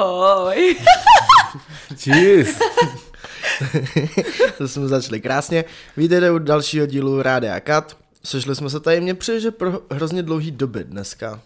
[0.00, 0.76] Ahoj.
[2.04, 2.58] Cheers.
[4.58, 5.64] to jsme začali krásně.
[5.96, 7.96] Vítejte u dalšího dílu Rádia Kat.
[8.24, 11.40] Sešli jsme se tady, mě přijde, že pro hrozně dlouhý doby dneska.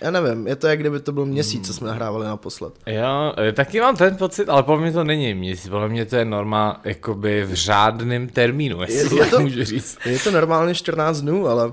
[0.00, 2.74] Já nevím, je to jak kdyby to byl měsíc, co jsme nahrávali naposled.
[2.86, 6.16] Jo, eh, taky mám ten pocit, ale podle mě to není měsíc, podle mě to
[6.16, 9.40] je norma jakoby v řádném termínu, jestli Je- je to...
[9.40, 9.98] můžu říct.
[10.06, 11.72] Je to normálně 14 dnů, ale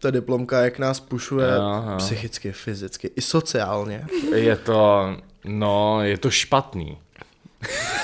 [0.00, 1.96] ta diplomka, jak nás pušuje Aha.
[1.96, 4.06] psychicky, fyzicky i sociálně.
[4.34, 5.06] Je to,
[5.44, 6.98] no, je to špatný.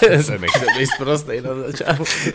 [0.23, 2.05] se nechce být prostej na začátku.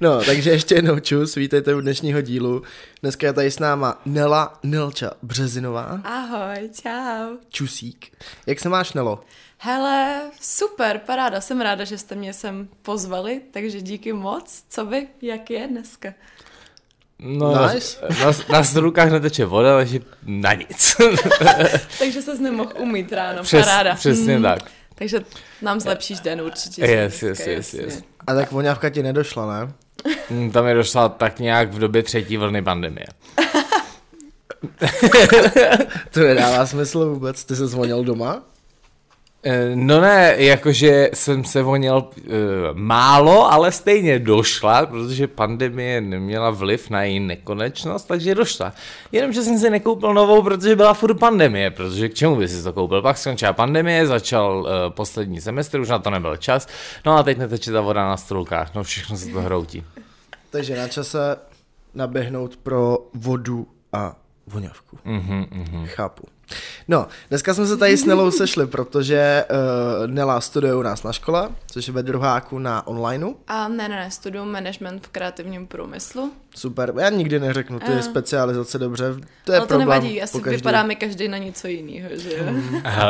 [0.00, 2.62] No, takže ještě jednou čus, vítejte u dnešního dílu.
[3.02, 7.36] Dneska je tady s náma Nela Nilča Březinová, Ahoj, čau.
[7.48, 8.06] čusík.
[8.46, 9.24] Jak se máš, Nelo?
[9.58, 14.64] Hele, super, paráda, jsem ráda, že jste mě sem pozvali, takže díky moc.
[14.68, 16.14] Co vy, jak je dneska?
[17.18, 17.96] No, Nice.
[18.24, 20.96] na, na strukách neteče voda, takže na nic.
[21.98, 23.94] Takže se nemohl umít ráno, Přes, paráda.
[23.94, 24.58] přesně Mm, tak.
[24.94, 25.18] Takže
[25.62, 26.82] nám zlepšíš den určitě.
[26.84, 28.02] Yes, yes, yes, yes.
[28.26, 29.72] A tak voňavka ti nedošla, ne?
[30.30, 33.06] Mm, Tam je došla tak nějak v době třetí vlny pandemie.
[36.10, 37.44] To nedává smysl vůbec.
[37.44, 38.42] Ty jsi zvonil doma?
[39.48, 42.32] Eh, No ne, jakože jsem se vonil uh,
[42.72, 48.72] málo, ale stejně došla, protože pandemie neměla vliv na její nekonečnost, takže došla.
[49.12, 52.72] Jenomže jsem si nekoupil novou, protože byla furt pandemie, protože k čemu by si to
[52.72, 53.02] koupil?
[53.02, 56.68] Pak skončila pandemie, začal uh, poslední semestr, už na to nebyl čas,
[57.06, 59.84] no a teď neteče ta voda na stolkách, no všechno se to hroutí.
[60.50, 61.36] Takže na čase
[61.94, 64.98] naběhnout pro vodu a voňavku.
[65.04, 65.86] Mhm, mhm.
[65.86, 66.22] Chápu.
[66.88, 71.12] No, dneska jsme se tady s Nelou sešli, protože uh, Nela studuje u nás na
[71.12, 73.34] škole, což je ve druháku na onlineu.
[73.48, 76.32] A ne, ne, ne, studuju management v kreativním průmyslu.
[76.56, 78.02] Super, já nikdy neřeknu, ty Eh.
[78.02, 79.04] specializace dobře,
[79.44, 79.88] to je Ale to problém.
[79.88, 80.56] nevadí, asi pokaždý.
[80.56, 82.44] vypadáme každý na něco jiného, že jo?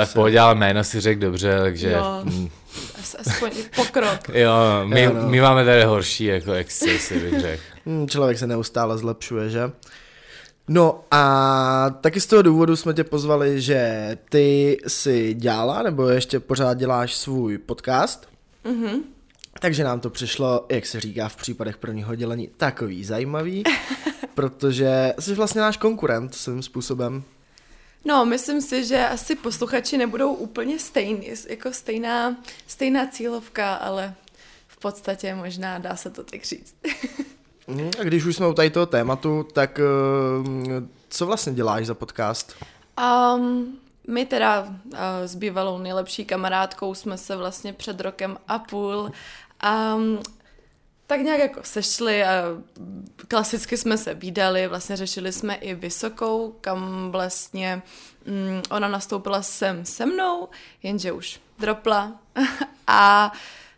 [0.05, 1.91] V pohodě, ale jméno si řekl dobře, takže...
[1.93, 2.23] Jo.
[3.03, 4.29] As- Aspoň pokrok.
[4.35, 4.53] Jo,
[4.85, 5.29] my, Jo, no.
[5.29, 7.63] my máme tady horší jako excesy, bych řekl.
[7.87, 9.71] Hmm, člověk se neustále zlepšuje, že?
[10.69, 16.41] No a taky z toho důvodu jsme tě pozvali, že ty si dělala, nebo ještě
[16.41, 18.29] pořád děláš svůj podcast.
[18.65, 19.03] Mhm.
[19.61, 23.65] Takže nám to přišlo, jak se říká v případech prvního dělení, takový zajímavý,
[24.35, 27.23] protože jsi vlastně náš konkurent svým způsobem.
[28.05, 34.15] No, myslím si, že asi posluchači nebudou úplně stejný, jako stejná, stejná cílovka, ale
[34.69, 36.75] v podstatě možná dá se to tak říct.
[38.01, 42.57] A když už jsme u tady toho tématu, tak eh, co vlastně děláš za podcast?
[43.37, 43.79] Um,
[44.09, 49.11] my teda uh, s bývalou nejlepší kamarádkou jsme se vlastně před rokem a půl
[49.97, 50.19] um,
[51.07, 52.43] tak nějak jako sešli a
[53.29, 57.83] klasicky jsme se výdali, vlastně řešili jsme i vysokou, kam vlastně
[58.27, 60.49] mm, ona nastoupila sem se mnou,
[60.83, 62.13] jenže už dropla
[62.87, 63.33] a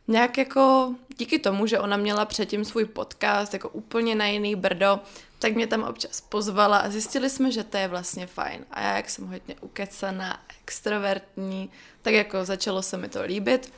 [0.09, 5.01] nějak jako díky tomu, že ona měla předtím svůj podcast jako úplně na jiný brdo,
[5.39, 8.65] tak mě tam občas pozvala a zjistili jsme, že to je vlastně fajn.
[8.71, 11.71] A já, jak jsem hodně ukecaná, extrovertní,
[12.03, 13.73] tak jako začalo se mi to líbit.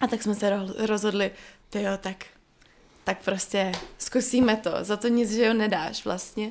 [0.00, 1.30] A tak jsme se ro- rozhodli,
[1.70, 2.24] ty jo, tak,
[3.04, 6.50] tak prostě zkusíme to, za to nic, že jo, nedáš vlastně.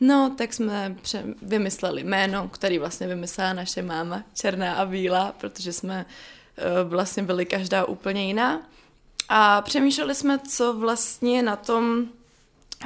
[0.00, 0.96] No, tak jsme
[1.42, 6.06] vymysleli jméno, který vlastně vymyslela naše máma, Černá a Bílá, protože jsme
[6.84, 8.62] vlastně byli každá úplně jiná.
[9.28, 12.00] A přemýšleli jsme, co vlastně na tom,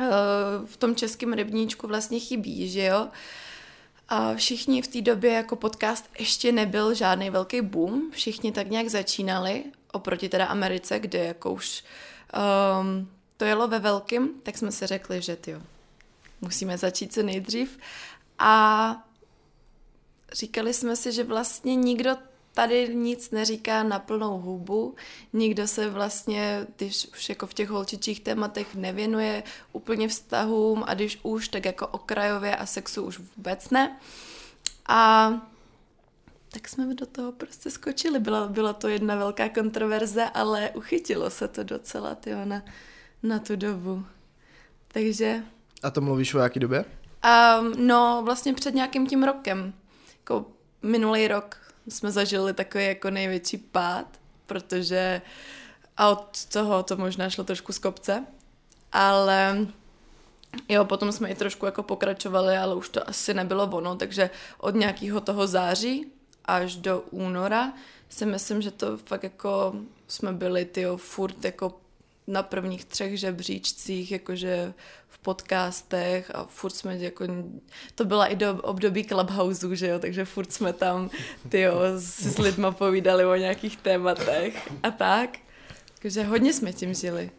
[0.00, 0.06] uh,
[0.66, 3.08] v tom českém rybníčku vlastně chybí, že jo?
[4.08, 8.88] A všichni v té době jako podcast ještě nebyl žádný velký boom, všichni tak nějak
[8.88, 11.84] začínali, oproti teda Americe, kde jako už
[12.80, 15.56] um, to jelo ve velkým, tak jsme si řekli, že ty
[16.40, 17.78] musíme začít co nejdřív.
[18.38, 19.04] A
[20.32, 22.16] říkali jsme si, že vlastně nikdo
[22.58, 24.94] tady nic neříká na plnou hubu,
[25.32, 29.42] nikdo se vlastně, když už jako v těch holčičích tématech nevěnuje
[29.72, 33.98] úplně vztahům a když už, tak jako okrajově a sexu už vůbec ne.
[34.88, 35.30] A
[36.52, 38.18] tak jsme do toho prostě skočili.
[38.18, 42.62] Byla, byla to jedna velká kontroverze, ale uchytilo se to docela, tyjo, na,
[43.22, 44.04] na tu dobu.
[44.88, 45.42] Takže
[45.82, 46.84] A to mluvíš o jaký době?
[46.84, 49.72] Um, no, vlastně před nějakým tím rokem,
[50.18, 50.46] jako
[50.82, 54.06] minulý rok jsme zažili takový jako největší pád,
[54.46, 55.22] protože
[55.96, 58.26] a od toho to možná šlo trošku z kopce,
[58.92, 59.66] ale
[60.68, 64.74] jo, potom jsme i trošku jako pokračovali, ale už to asi nebylo ono, takže od
[64.74, 66.12] nějakého toho září
[66.44, 67.72] až do února
[68.08, 69.74] si myslím, že to fakt jako
[70.08, 71.80] jsme byli tyjo, furt jako
[72.28, 74.72] na prvních třech žebříčcích, jakože
[75.08, 77.24] v podcastech a furt jsme jako,
[77.94, 81.10] to byla i do období Clubhouse, že jo, takže furt jsme tam,
[81.48, 85.30] ty jo, si s lidma povídali o nějakých tématech a tak.
[86.02, 87.30] Takže hodně jsme tím žili.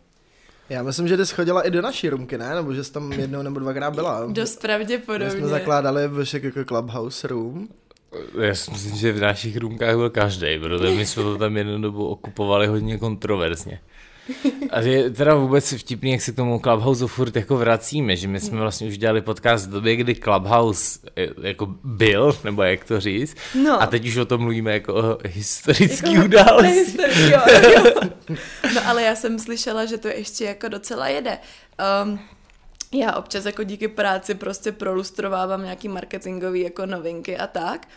[0.69, 2.55] Já myslím, že ty schodila i do naší rumky, ne?
[2.55, 4.25] Nebo že jsi tam jednou nebo dvakrát byla.
[4.27, 5.25] Dost pravděpodobně.
[5.25, 7.67] My jsme zakládali Vešek jako Clubhouse Room.
[8.41, 11.81] Já si myslím, že v našich růmkách byl každý, protože my jsme to tam jednu
[11.81, 13.81] dobu okupovali hodně kontroverzně.
[14.69, 18.39] A je teda vůbec vtipný, jak se k tomu Clubhouse furt jako vracíme, že my
[18.39, 22.99] jsme vlastně už dělali podcast v době, kdy Clubhouse eh, jako byl, nebo jak to
[22.99, 23.81] říct, no.
[23.81, 26.97] a teď už o tom mluvíme jako o historický jako události.
[28.75, 31.37] no ale já jsem slyšela, že to ještě jako docela jede.
[32.03, 32.19] Um,
[32.93, 37.87] já občas jako díky práci prostě prolustrovávám nějaký marketingový jako novinky a tak.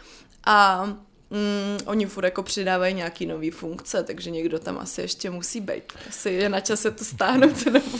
[0.46, 0.88] A
[1.32, 5.82] mm, oni furt jako přidávají nějaký nový funkce, takže někdo tam asi ještě musí být.
[6.08, 7.98] Asi je na čase to stáhnout znovu.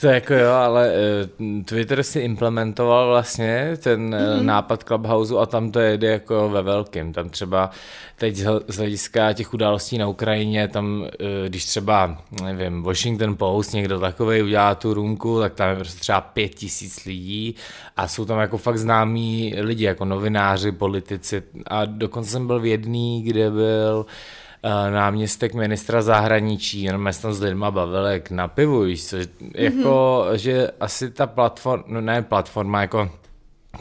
[0.00, 0.92] To jako jo, ale
[1.38, 4.42] uh, Twitter si implementoval vlastně ten mm-hmm.
[4.42, 7.12] nápad Clubhouse a tam to jede jako ve velkým.
[7.12, 7.70] Tam třeba
[8.18, 8.36] teď
[8.68, 11.08] z hlediska těch událostí na Ukrajině, tam uh,
[11.48, 16.20] když třeba, nevím, Washington Post, někdo takovej udělá tu růmku, tak tam je prostě třeba
[16.20, 17.54] pět tisíc lidí
[17.96, 22.66] a jsou tam jako fakt známí lidi, jako novináři, politici a dokonce jsem byl v
[22.72, 28.48] jedný, kde byl uh, náměstek ministra zahraničí, jenom jsme tam s lidma bavili jak na
[28.48, 29.16] pivu, víš co,
[29.54, 30.34] jako, mm-hmm.
[30.34, 33.10] že asi ta platforma, no ne platforma, jako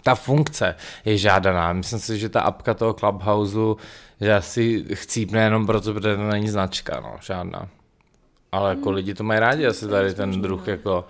[0.04, 1.74] ta funkce je žádaná.
[1.74, 3.58] Myslím si, že ta apka toho Clubhouse,
[4.22, 7.68] že asi chcípne jenom proto, protože to není značka, no, žádná.
[8.52, 8.96] Ale jako mm.
[8.96, 11.06] lidi to mají rádi, asi tady ten druh jako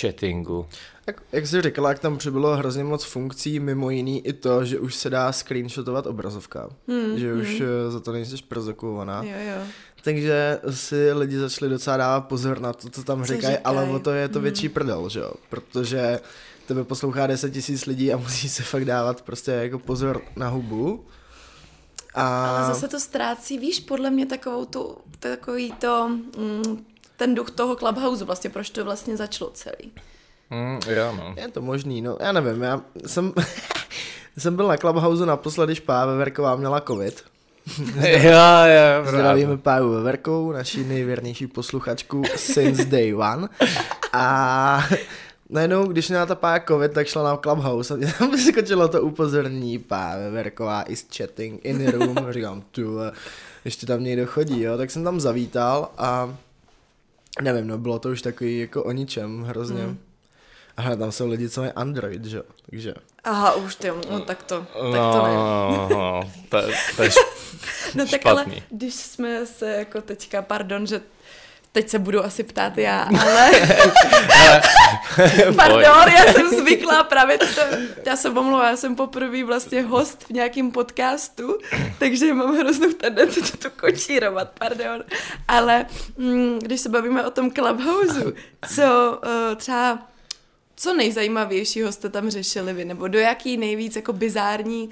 [0.00, 0.66] chattingu.
[1.06, 4.78] Jak, jak jsi říkala, jak tam přibylo hrozně moc funkcí, mimo jiný i to, že
[4.78, 6.68] už se dá screenshotovat obrazovka.
[6.88, 7.68] Hmm, že už hmm.
[7.88, 9.22] za to nejsi prozokovaná.
[9.22, 9.62] Jo, jo.
[10.04, 14.10] Takže si lidi začali docela dávat pozor na to, co tam říkají, ale o to
[14.10, 14.42] je to hmm.
[14.42, 15.32] větší prdel, že jo?
[15.50, 16.20] Protože
[16.66, 21.04] tebe poslouchá 10 tisíc lidí a musí se fakt dávat prostě jako pozor na hubu.
[22.14, 22.56] A...
[22.56, 26.84] Ale zase to ztrácí, víš, podle mě takovou tu, takový to, mm,
[27.16, 29.92] ten duch toho Clubhouse, vlastně proč to vlastně začalo celý.
[30.50, 31.34] Mm, já no.
[31.36, 33.32] Je to možný, no já nevím, já jsem,
[34.38, 37.24] jsem byl na Clubhouse naposledy, když Páve Veverková měla covid.
[38.06, 38.30] jo,
[38.66, 43.48] jo, Zdravíme Pávu Veverkou, naší nejvěrnější posluchačku since day one.
[44.12, 44.84] A
[45.50, 49.02] najednou, když měla ta pája covid, tak šla na Clubhouse a mě tam vyskočilo to
[49.02, 52.16] upozornění, Páve Veverková is chatting in the room.
[52.30, 52.98] Říkám, tu,
[53.64, 56.36] ještě tam někdo chodí, jo, tak jsem tam zavítal a
[57.42, 59.82] nevím, no bylo to už takový jako o ničem hrozně.
[59.82, 59.98] Hmm.
[60.76, 62.94] A tam jsou lidi, co mají Android, že jo, takže.
[63.24, 65.34] Aha, už ty, no tak to, tak no, to ne.
[65.34, 66.58] No, no, to,
[66.96, 67.10] to je
[67.94, 71.00] No tak ale, když jsme se jako teďka, pardon, že
[71.74, 73.50] teď se budu asi ptát já, ale...
[75.56, 77.46] Pardon, já jsem zvyklá právě to,
[78.06, 81.58] já se omlouvám, já jsem poprvé vlastně host v nějakém podcastu,
[81.98, 85.04] takže mám hroznou tendenci to tu kočírovat, pardon.
[85.48, 85.86] Ale
[86.16, 88.24] mm, když se bavíme o tom Clubhouse,
[88.74, 89.98] co uh, třeba
[90.84, 94.88] co nejzajímavějšího jste tam řešili vy, nebo do jaký nejvíc jako bizární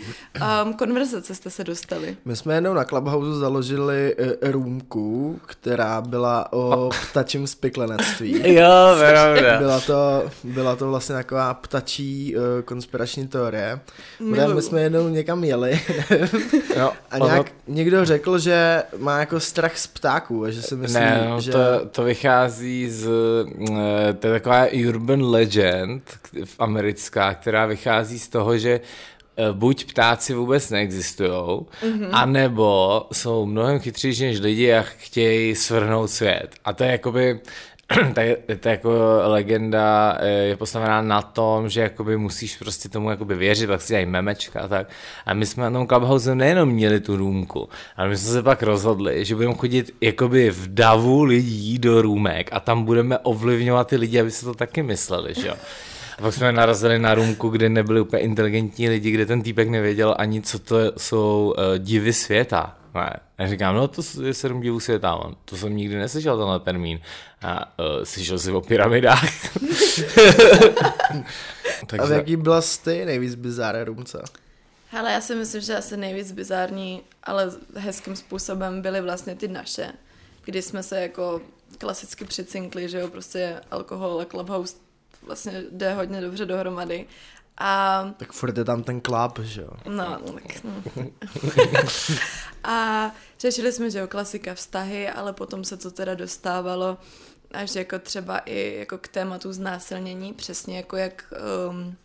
[0.64, 2.16] um, konverzace jste se dostali?
[2.24, 8.32] My jsme jednou na Clubhouse založili uh, růmku, která byla o ptačím spiklenectví.
[8.54, 9.58] jo, pravda.
[9.58, 13.80] Byla to, byla to vlastně taková ptačí uh, konspirační teorie.
[14.20, 14.54] Milu.
[14.54, 15.80] My jsme jednou někam jeli
[16.76, 17.74] jo, a nějak ono...
[17.76, 21.52] někdo řekl, že má jako strach z ptáků a že si myslí, ne, no, že...
[21.52, 21.58] To,
[21.90, 23.78] to vychází z, uh,
[24.18, 26.18] to je taková urban legend, trend
[26.58, 28.80] americká, která vychází z toho, že
[29.36, 32.08] eh, buď ptáci vůbec neexistují, mm-hmm.
[32.12, 36.48] anebo jsou mnohem chytřejší než lidi a chtějí svrhnout svět.
[36.64, 37.40] A to je jakoby
[38.14, 38.90] to je jako
[39.24, 43.88] legenda eh, je postavená na tom, že jakoby musíš prostě tomu jakoby věřit, pak si
[43.88, 44.88] dělají memečka a tak.
[45.26, 48.62] A my jsme na tom Clubhouse nejenom měli tu růmku, ale my jsme se pak
[48.62, 53.96] rozhodli, že budeme chodit jakoby v davu lidí do růmek a tam budeme ovlivňovat ty
[53.96, 55.54] lidi, aby se to taky mysleli, že jo.
[56.18, 60.14] A pak jsme narazili na růmku, kde nebyli úplně inteligentní lidi, kde ten týpek nevěděl
[60.18, 62.76] ani, co to jsou uh, divy světa.
[62.94, 63.16] Ne.
[63.38, 65.36] A říkám, no to je sedm divů světa, man.
[65.44, 67.00] to jsem nikdy neslyšel tenhle termín.
[67.42, 69.24] A uh, slyšel jsi o pyramidách.
[71.86, 72.02] Takže...
[72.02, 74.22] A v jaký byla ty nejvíc bizáré růmce?
[74.88, 79.92] Hele, já si myslím, že asi nejvíc bizární, ale hezkým způsobem byly vlastně ty naše,
[80.44, 81.40] kdy jsme se jako
[81.78, 84.76] klasicky přicinkli, že jo, prostě alkohol a clubhouse
[85.22, 87.06] vlastně jde hodně dobře dohromady.
[87.58, 88.04] A...
[88.16, 89.70] Tak furt je tam ten klub, že jo?
[89.88, 90.82] No, tak no.
[92.64, 96.98] A řešili jsme, že jo, klasika vztahy, ale potom se to teda dostávalo
[97.52, 101.34] až jako třeba i jako k tématu znásilnění, přesně jako jak
[101.70, 101.96] um,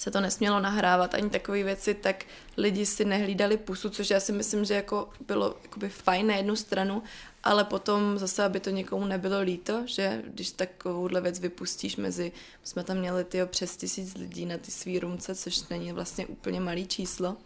[0.00, 2.24] se to nesmělo nahrávat ani takové věci, tak
[2.56, 6.56] lidi si nehlídali pusu, což já si myslím, že jako bylo jakoby fajn na jednu
[6.56, 7.02] stranu,
[7.42, 12.32] ale potom zase, aby to někomu nebylo líto, že když takovouhle věc vypustíš mezi,
[12.64, 16.60] jsme tam měli tyjo přes tisíc lidí na ty svý rumce, což není vlastně úplně
[16.60, 17.36] malý číslo,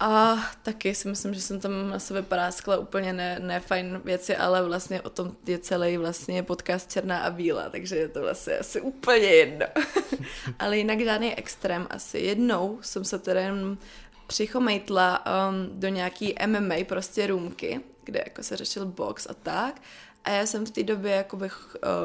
[0.00, 4.36] a taky si myslím, že jsem tam na sebe paráskla úplně ne, ne fajn věci,
[4.36, 8.58] ale vlastně o tom je celý vlastně podcast Černá a Bílá, takže je to vlastně
[8.58, 9.66] asi úplně jedno.
[10.58, 12.18] ale jinak žádný extrém asi.
[12.18, 13.78] Jednou jsem se jen
[14.26, 19.82] přichomejtla um, do nějaký MMA prostě růmky, kde jako se řešil box a tak.
[20.24, 21.50] A já jsem v té době jakoby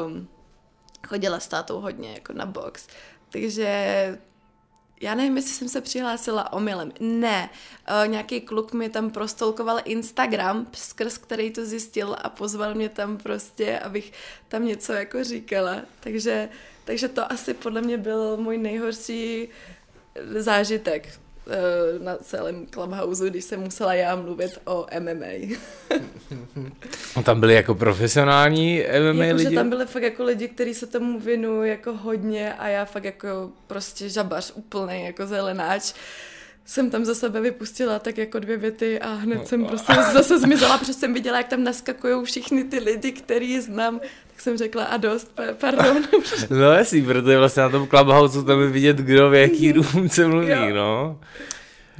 [0.05, 0.27] um,
[1.07, 2.87] chodila s tátou hodně jako na box.
[3.29, 4.17] Takže
[5.01, 6.91] já nevím, jestli jsem se přihlásila omylem.
[6.99, 7.49] Ne,
[7.89, 13.17] uh, nějaký kluk mi tam prostolkoval Instagram, skrz který to zjistil a pozval mě tam
[13.17, 14.11] prostě, abych
[14.47, 15.81] tam něco jako říkala.
[15.99, 16.49] Takže,
[16.85, 19.49] takže to asi podle mě byl můj nejhorší
[20.37, 21.20] zážitek
[21.99, 25.57] na celém Clubhouse, když jsem musela já mluvit o MMA.
[27.15, 28.83] A tam byli jako profesionální
[29.13, 29.49] MMA jako, lidi?
[29.49, 33.03] Že tam byli fakt jako lidi, kteří se tomu věnují jako hodně a já fakt
[33.03, 35.93] jako prostě žabař úplný jako zelenáč
[36.65, 39.45] jsem tam za sebe vypustila tak jako dvě věty a hned no.
[39.45, 43.99] jsem prostě zase zmizela, protože jsem viděla, jak tam naskakují všichni ty lidi, který znám,
[43.99, 46.03] tak jsem řekla a dost, pardon.
[46.49, 50.49] no jasný, protože vlastně na tom Clubhouse tam je vidět, kdo v jaký růmce mluví,
[50.49, 50.75] jo.
[50.75, 51.19] no.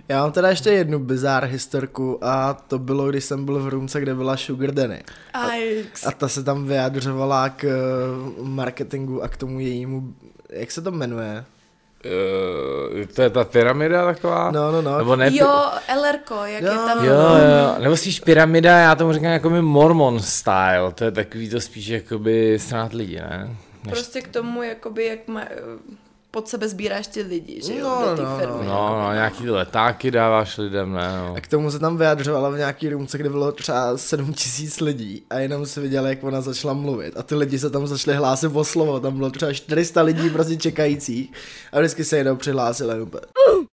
[0.07, 4.01] Já mám teda ještě jednu bizár historku a to bylo, když jsem byl v růmce,
[4.01, 5.03] kde byla Sugar Danny.
[5.33, 5.47] A,
[6.05, 10.13] a ta se tam vyjadřovala k eh, marketingu a k tomu jejímu,
[10.49, 11.45] jak se to jmenuje?
[12.05, 14.51] Uh, to je ta pyramida taková?
[14.51, 14.97] No, no, no.
[14.97, 15.61] Nebo ne, jo,
[16.01, 17.05] LRko, jak jo, je tam.
[17.05, 21.49] Jo, jo, nebo spíš pyramida, já tomu říkám jako mi Mormon style, to je takový
[21.49, 23.55] to spíš jakoby strát lidi, ne?
[23.83, 23.93] Než...
[23.93, 25.41] Prostě k tomu, jakoby, jak má,
[26.31, 28.65] pod sebe sbíráš ty lidi, že jo, no, do té no, firmy.
[28.65, 31.33] No, no, no, nějaký letáky dáváš lidem, ne, no.
[31.37, 35.23] A k tomu se tam vyjadřovala v nějaký růmce, kde bylo třeba 7 tisíc lidí
[35.29, 38.47] a jenom se viděla, jak ona začala mluvit a ty lidi se tam začali hlásit
[38.53, 41.31] o slovo, tam bylo třeba 400 lidí prostě čekajících
[41.71, 43.25] a vždycky se jenom přihlásili úplně.
[43.25, 43.70] A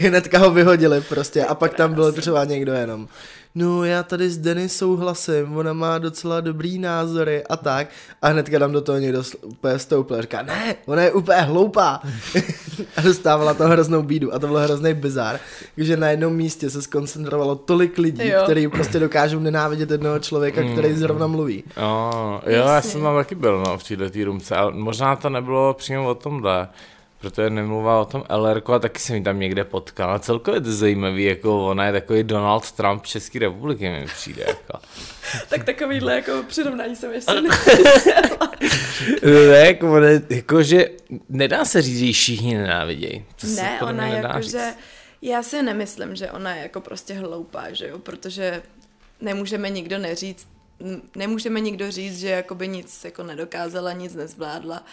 [0.08, 3.08] hnedka ho vyhodili prostě a pak tam byl třeba někdo jenom
[3.54, 7.88] no já tady s Denis souhlasím, ona má docela dobrý názory a tak.
[8.22, 12.00] A hnedka tam do toho někdo úplně stoupil a říká, ne, ona je úplně hloupá.
[12.96, 15.40] a dostávala to hroznou bídu a to byl hrozný bizar,
[15.76, 20.88] že na jednom místě se skoncentrovalo tolik lidí, kteří prostě dokážou nenávidět jednoho člověka, který
[20.88, 20.98] hmm.
[20.98, 21.64] zrovna mluví.
[21.76, 25.74] Jo, jo já jsem tam taky byl no, v této růmce, ale možná to nebylo
[25.74, 26.68] přímo o tomhle
[27.20, 30.10] protože nemluvá o tom LR, a taky jsem ji tam někde potkal.
[30.10, 34.44] A celkově to zajímavý, jako ona je takový Donald Trump České republiky, mi přijde.
[34.48, 34.78] Jako.
[35.48, 37.32] tak takovýhle jako přirovnání jsem ještě
[39.22, 40.90] ne, jako, ne, jako, že
[41.28, 43.24] nedá se říct, že ji všichni nenávidějí.
[43.40, 44.74] To ne, ona jako, že
[45.22, 48.62] já si nemyslím, že ona je jako prostě hloupá, že jo, protože
[49.20, 50.48] nemůžeme nikdo neříct,
[51.16, 54.84] nemůžeme nikdo říct, že jakoby nic jako nedokázala, nic nezvládla,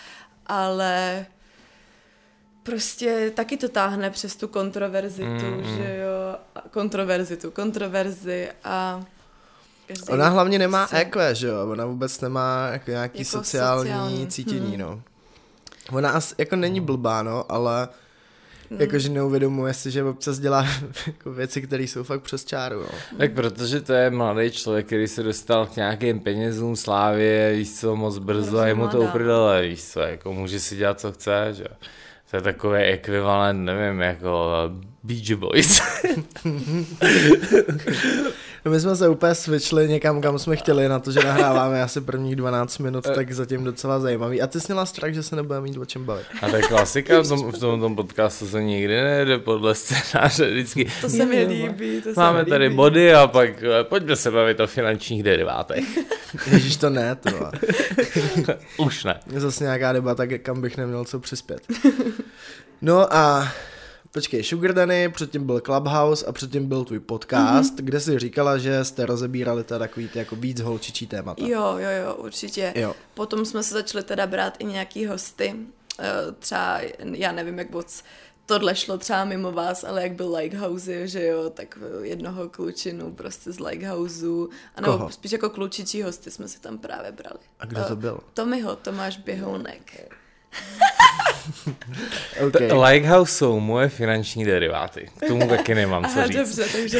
[0.47, 1.25] ale
[2.67, 5.77] prostě taky to táhne přes tu kontroverzitu, mm, mm.
[5.77, 6.35] že jo,
[6.71, 9.03] kontroverzitu, kontroverzi a
[9.87, 10.97] každý Ona hlavně nemá se...
[10.97, 14.77] EQ, že jo, ona vůbec nemá jako nějaký jako sociální, sociální cítění, hmm.
[14.77, 15.01] no.
[15.91, 17.87] Ona as, jako není blbá, no, ale
[18.69, 18.81] Hmm.
[18.81, 20.67] Jakože neuvědomuje si, že občas dělá
[21.07, 22.79] jako věci, které jsou fakt přes čáru.
[22.79, 23.17] No.
[23.17, 27.95] Tak protože to je mladý člověk, který se dostal k nějakým penězům, slávě, víš co,
[27.95, 31.47] moc brzo a je mu to uprdele, víš co, jako může si dělat, co chce,
[31.51, 31.65] že
[32.31, 34.51] to je takový ekvivalent, nevím, jako
[35.03, 35.81] Beach Boys.
[38.67, 42.01] no my jsme se úplně switchli někam, kam jsme chtěli, na to, že nahráváme asi
[42.01, 44.41] prvních 12 minut, tak zatím docela zajímavý.
[44.41, 46.25] A ty jsi měla strach, že se nebudeme mít o čem bavit.
[46.41, 50.49] A to je klasika, v tom, v tom, tom podcastu se nikdy nejde podle scénáře
[50.51, 50.87] vždycky.
[51.01, 52.01] To se mi líbí.
[52.01, 52.75] To Máme se tady líbí.
[52.75, 55.85] body a pak eh, pojďme se bavit o finančních derivátech.
[56.51, 57.51] Ježíš to ne, to.
[58.77, 59.19] Už ne.
[59.35, 61.61] Zase nějaká debata, kam bych neměl co přispět.
[62.81, 63.51] No a
[64.17, 67.83] Počkej, Sugar Danny, předtím byl Clubhouse a předtím byl tvůj podcast, mm-hmm.
[67.83, 71.45] kde jsi říkala, že jste rozebírali teda takový ty jako víc holčičí témata.
[71.45, 72.73] Jo, jo, jo, určitě.
[72.75, 72.95] Jo.
[73.13, 75.55] Potom jsme se začali teda brát i nějaký hosty,
[75.99, 78.03] eh, třeba, já nevím, jak moc
[78.45, 83.51] tohle šlo třeba mimo vás, ale jak byl Lighthouse, že jo, tak jednoho klučinu prostě
[83.51, 87.39] z Lighthouseu, a nebo spíš jako klučičí hosty jsme si tam právě brali.
[87.59, 88.19] A kdo to byl?
[88.33, 90.16] Tomiho, Tomáš Běhounek.
[92.47, 92.71] Okay.
[92.73, 95.09] Likehouse jsou moje finanční deriváty.
[95.19, 96.35] K tomu taky nemám co Aha, říct.
[96.37, 96.99] dobře, takže...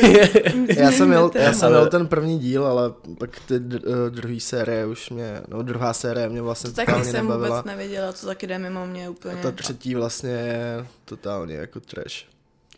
[0.83, 4.85] Já jsem, měl, já jsem měl ten první díl, ale pak ty eh, druhý série
[4.85, 7.49] už mě, no druhá série mě vlastně To taky jsem nebavila.
[7.61, 9.33] vůbec nevěděla, to taky jde mimo mě úplně.
[9.33, 12.25] A ta třetí vlastně je totálně jako trash.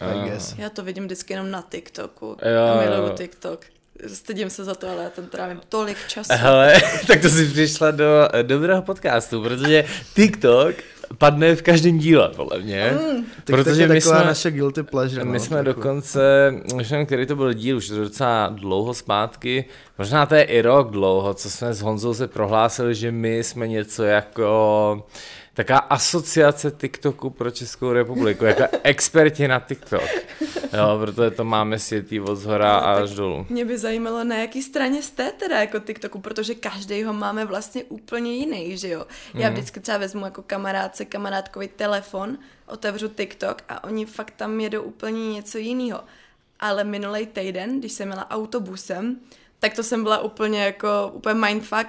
[0.01, 0.29] I Ah.
[0.29, 0.55] guess.
[0.57, 2.25] Já to vidím vždycky jenom na TikToku.
[2.25, 2.89] Jo, Já jo.
[2.91, 3.65] miluju TikTok.
[4.07, 6.33] Stydím se za to, ale já tam trávím tolik času.
[6.35, 10.75] Hele, tak to si přišla do eh, dobrého podcastu, protože TikTok
[11.17, 12.91] padne v každém díle, podle mě.
[12.91, 13.25] Mm.
[13.45, 15.25] Protože my taková jsme, naše guilty pleasure.
[15.25, 15.79] my no, jsme trochu.
[15.79, 19.65] dokonce, nevím, který to byl díl, už to docela dlouho zpátky,
[19.97, 23.67] možná to je i rok dlouho, co jsme s Honzou se prohlásili, že my jsme
[23.67, 25.07] něco jako
[25.63, 30.01] taková asociace TikToku pro Českou republiku, jako experti na TikTok.
[30.73, 33.45] Jo, protože to máme světý od zhora No, až dolů.
[33.49, 37.83] Mě by zajímalo, na jaký straně jste teda jako TikToku, protože každý ho máme vlastně
[37.83, 39.05] úplně jiný, že jo?
[39.33, 39.53] Já Mhm.
[39.53, 42.37] vždycky třeba vezmu jako kamarádce kamarádkový telefon,
[42.67, 45.99] otevřu TikTok a oni fakt tam jedou úplně něco jiného.
[46.59, 49.19] Ale minulý týden, když jsem jela autobusem,
[49.59, 51.87] tak to jsem byla úplně jako, úplně mindfuck.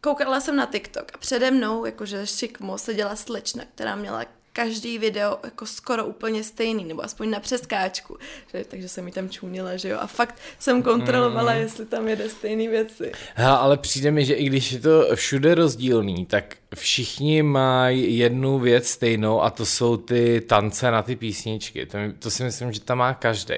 [0.00, 5.38] Koukala jsem na TikTok a přede mnou, jakože šikmo, seděla slečna, která měla každý video
[5.44, 8.18] jako skoro úplně stejný, nebo aspoň na přeskáčku.
[8.52, 9.98] Že, takže jsem mi tam čůnila, že jo.
[10.00, 11.60] A fakt jsem kontrolovala, mm.
[11.60, 13.12] jestli tam jede stejný věci.
[13.34, 18.58] Ha, ale přijde mi, že i když je to všude rozdílný, tak všichni mají jednu
[18.58, 21.86] věc stejnou a to jsou ty tance na ty písničky.
[21.86, 23.54] To, to si myslím, že tam má každý.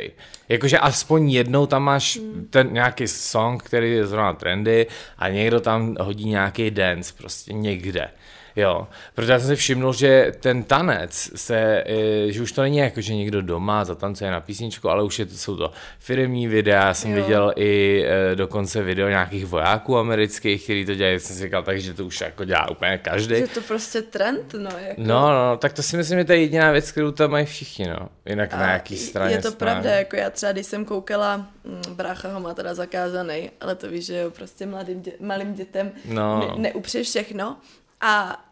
[0.48, 2.18] Jakože aspoň jednou tam máš
[2.50, 4.86] ten nějaký song, který je zrovna trendy
[5.18, 8.10] a někdo tam hodí nějaký dance prostě někde.
[8.56, 12.78] Jo, protože já jsem si všimnul, že ten tanec se, eh, že už to není
[12.78, 16.84] jako, že někdo doma zatancuje na písničku, ale už je to, jsou to firmní videa,
[16.86, 17.22] já jsem Jo.
[17.22, 21.94] viděl i e, dokonce video nějakých vojáků amerických, který to dělají, jsem si říkal, takže
[21.94, 23.36] to už jako dělá úplně každý.
[23.36, 24.70] Že to prostě trend, no.
[24.88, 24.94] Jako.
[25.04, 27.86] No, no, tak to si myslím, že to je jediná věc, kterou tam mají všichni,
[27.88, 28.08] no.
[28.26, 29.56] Jinak na A jaký straně Je to jsme.
[29.58, 33.88] pravda, jako já třeba, když jsem koukala, mm, brácha ho má teda zakázaný, ale to
[33.88, 36.38] víš, že jo, prostě mladým dě- malým dětem No.
[36.56, 37.56] ne, neupřeješ všechno.
[38.00, 38.44] A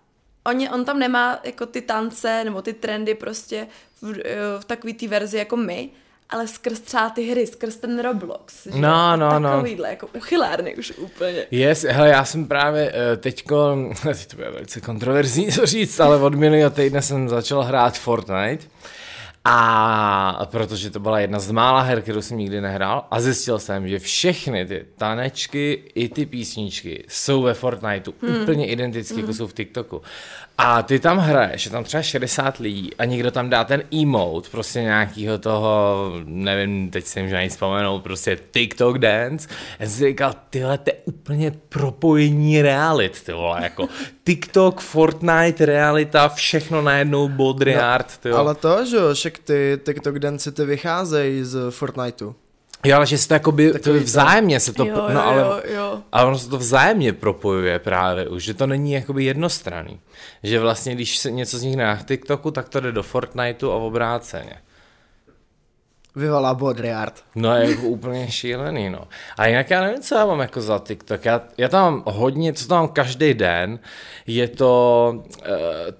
[0.44, 3.66] on, on tam nemá jako ty tance nebo ty trendy prostě
[4.02, 5.90] v, eh, v takový té verzi jako my,
[6.30, 8.66] ale skrz třeba ty hry, skrz ten Roblox.
[8.72, 8.80] že?
[8.80, 9.50] No, A no, no.
[9.50, 11.46] Takovýhle, jako uchylárny už úplně.
[11.50, 16.16] Yes, hele, já jsem právě uh, teďko, teď to bude velice kontroverzní co říct, ale
[16.16, 18.66] od minulého týdne jsem začal hrát Fortnite.
[19.44, 23.88] A protože to byla jedna z mála her, kterou jsem nikdy nehrál a zjistil jsem,
[23.88, 28.42] že všechny ty tanečky i ty písničky jsou ve Fortniteu hmm.
[28.42, 29.22] úplně identické, hmm.
[29.22, 30.02] jako jsou v TikToku.
[30.62, 34.48] A ty tam hraješ, je tam třeba 60 lidí a někdo tam dá ten emote,
[34.50, 39.48] prostě nějakýho toho, nevím, teď si můžu ani vzpomenout, prostě TikTok dance.
[39.78, 43.88] Já jsem si říkal, tyhle, to je úplně propojení realit, ty vole, jako
[44.24, 48.36] TikTok, Fortnite, realita, všechno najednou Baudrillard, ty jo.
[48.36, 52.34] Ale to, že jo, však ty TikTok dance ty vycházejí z Fortniteu.
[52.84, 55.26] Jo, ale že se to jako by, to vzájemně se to, jo, pro- jo, no
[55.26, 56.02] ale, jo, jo.
[56.12, 60.00] ale ono se to vzájemně propojuje právě už, že to není jakoby jednostranný.
[60.42, 63.76] Že vlastně, když se něco z nich na TikToku, tak to jde do Fortniteu a
[63.76, 64.52] obráceně.
[66.16, 67.24] Vyvolá Baudrillard.
[67.34, 69.08] No je jako úplně šílený, no.
[69.36, 71.24] A jinak já nevím, co já mám jako za TikTok.
[71.24, 73.78] Já, já tam mám hodně, co tam mám každý den,
[74.26, 75.24] je to uh,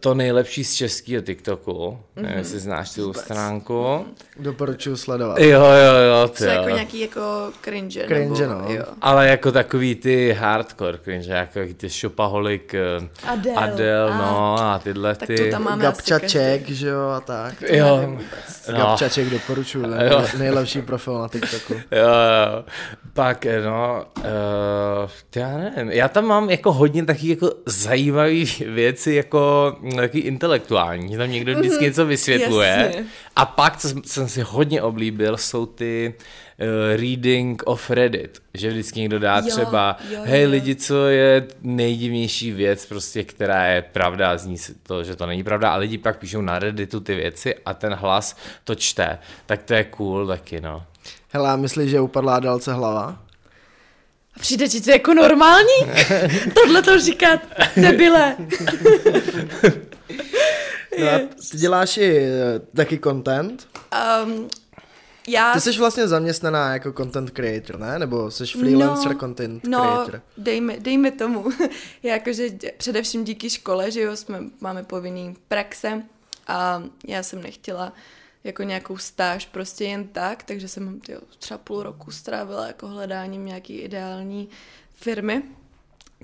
[0.01, 1.99] to nejlepší z českého TikToku.
[2.21, 2.27] Mm-hmm.
[2.27, 4.07] Nevím, jestli znáš tu stránku.
[4.39, 5.39] Doporučuji sledovat.
[5.39, 6.51] Jo, jo, jo, ty To jo.
[6.51, 8.75] jako nějaký jako cringe, Cringe, nebo, no.
[8.75, 8.85] jo.
[9.03, 13.57] Ale jako takový ty hardcore cringe, jako ty shopaholic, eh, Adele.
[13.57, 15.37] Adele A, no a tyhle tak ty.
[15.37, 17.55] to tam máme asi Gabčaček, že jo, a tak.
[17.59, 18.19] To Jo, no.
[18.77, 19.89] Gabčaček doporučuji, Jo.
[19.91, 21.75] nej, nejlepší profil na TikToku.
[21.93, 22.65] Jo, jo.
[23.13, 24.25] Pak, eh, no, uh,
[25.37, 28.31] já nevím, já tam mám jako hodně taky jako zajímavé
[28.67, 32.69] věci, jako mm, taky intelektuální, tam někdo vždycky něco vysvětluje.
[32.87, 33.05] jasně.
[33.37, 36.15] A pak, co jsem- jsem si hodně oblíbil, jsou ty
[36.61, 36.67] uh,
[37.01, 40.51] reading of Reddit, že vždycky někdo dá Jo, třeba, jo, hej jo.
[40.51, 45.45] lidi, co je nejdivnější věc, prostě, která je pravda, zní se to, že to není
[45.45, 49.63] pravda, a lidi pak píšou na Redditu ty věci a ten hlas to čte, tak
[49.63, 50.83] to je cool taky, no.
[51.33, 53.19] Hele, a myslíš, že upadla dalce hlava?
[54.37, 55.75] A přijde ti to jako normální?
[56.55, 57.41] Tohle to říkat,
[57.77, 58.37] debile.
[60.99, 61.19] No a
[61.51, 63.69] ty děláš i eh, taky content.
[64.25, 64.49] Um,
[65.29, 65.53] já...
[65.53, 67.99] Ty jsi vlastně zaměstnaná jako content creator, ne?
[67.99, 70.23] Nebo jsi freelancer content no, creator?
[70.37, 71.45] dejme, dejme tomu.
[72.03, 76.03] Já jakože především díky škole, že jo, jsme, máme povinný praxe
[76.47, 77.93] a já jsem nechtěla
[78.45, 83.47] jako nějakou stáž prostě jen tak, takže jsem tyjo, třeba půl roku strávila jako hledáním
[83.47, 84.49] nějaký ideální
[84.95, 85.43] firmy.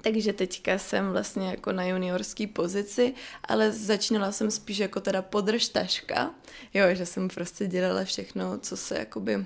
[0.06, 3.14] Takže teďka jsem vlastně jako na juniorský pozici,
[3.44, 6.30] ale začínala jsem spíš jako teda podržtaška,
[6.74, 9.44] jo, že jsem prostě dělala všechno, co se jakoby, um,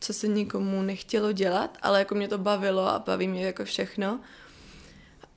[0.00, 4.20] co se nikomu nechtělo dělat, ale jako mě to bavilo a baví mě jako všechno.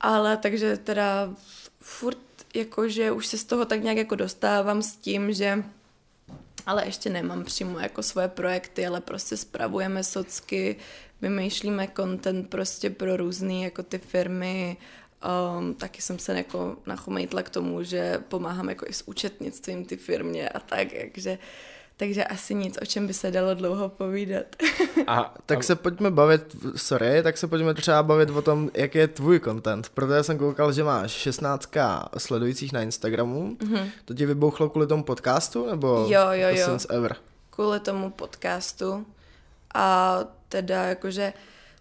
[0.00, 1.34] Ale takže teda
[1.80, 2.18] furt
[2.54, 5.64] jakože už se z toho tak nějak jako dostávám s tím, že
[6.66, 10.76] ale ještě nemám přímo jako svoje projekty, ale prostě spravujeme socky,
[11.22, 14.76] vymýšlíme content prostě pro různé jako ty firmy,
[15.58, 19.96] Um, taky jsem se jako nachomejtla k tomu, že pomáhám jako i s účetnictvím ty
[19.96, 21.38] firmě a tak, takže
[21.96, 24.46] takže asi nic, o čem by se dalo dlouho povídat.
[25.06, 29.08] A tak se pojďme bavit, sorry, tak se pojďme třeba bavit o tom, jak je
[29.08, 33.90] tvůj content, protože jsem koukal, že máš 16k sledujících na Instagramu, mm-hmm.
[34.04, 36.66] to ti vybouchlo kvůli tomu podcastu, nebo jo, jo, jo.
[36.66, 37.16] since ever?
[37.50, 39.06] Kvůli tomu podcastu
[39.74, 41.32] a teda jakože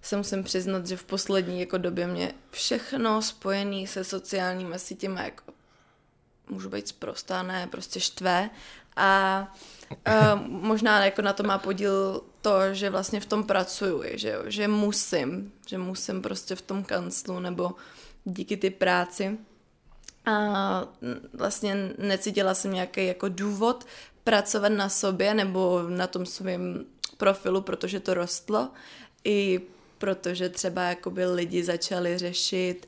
[0.02, 5.44] se musím přiznat, že v poslední jako době mě všechno spojené se sociálními sítěmi jako
[6.50, 8.50] můžu být zprostá, ne, prostě štve
[8.96, 9.42] a
[10.08, 14.42] uh, možná jako na to má podíl to, že vlastně v tom pracuju, že, jo,
[14.46, 17.72] že musím, že musím prostě v tom kanclu nebo
[18.26, 19.38] díky ty práci.
[20.26, 20.84] A
[21.34, 23.86] vlastně necítila jsem nějaký jako důvod
[24.24, 26.86] pracovat na sobě nebo na tom svém
[27.18, 28.70] profilu, protože to rostlo.
[29.24, 29.62] I
[29.98, 32.88] protože třeba jakoby lidi začali řešit,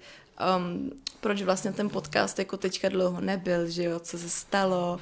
[0.57, 4.99] um, proč vlastně ten podcast jako teďka dlouho nebyl, že jo, co se stalo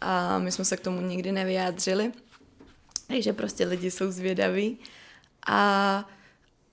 [0.00, 2.12] a my jsme se k tomu nikdy nevyjádřili.
[3.06, 4.78] Takže prostě lidi jsou zvědaví.
[5.46, 6.04] A,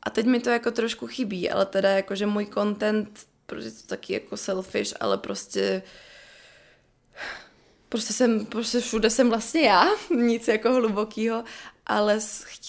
[0.03, 3.87] a teď mi to jako trošku chybí, ale teda jako, že můj content, protože to
[3.87, 5.83] taky jako selfish, ale prostě
[7.89, 11.43] prostě jsem, prostě všude jsem vlastně já, nic jako hlubokýho,
[11.85, 12.19] ale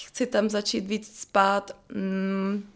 [0.06, 2.70] chci tam začít víc spát mm,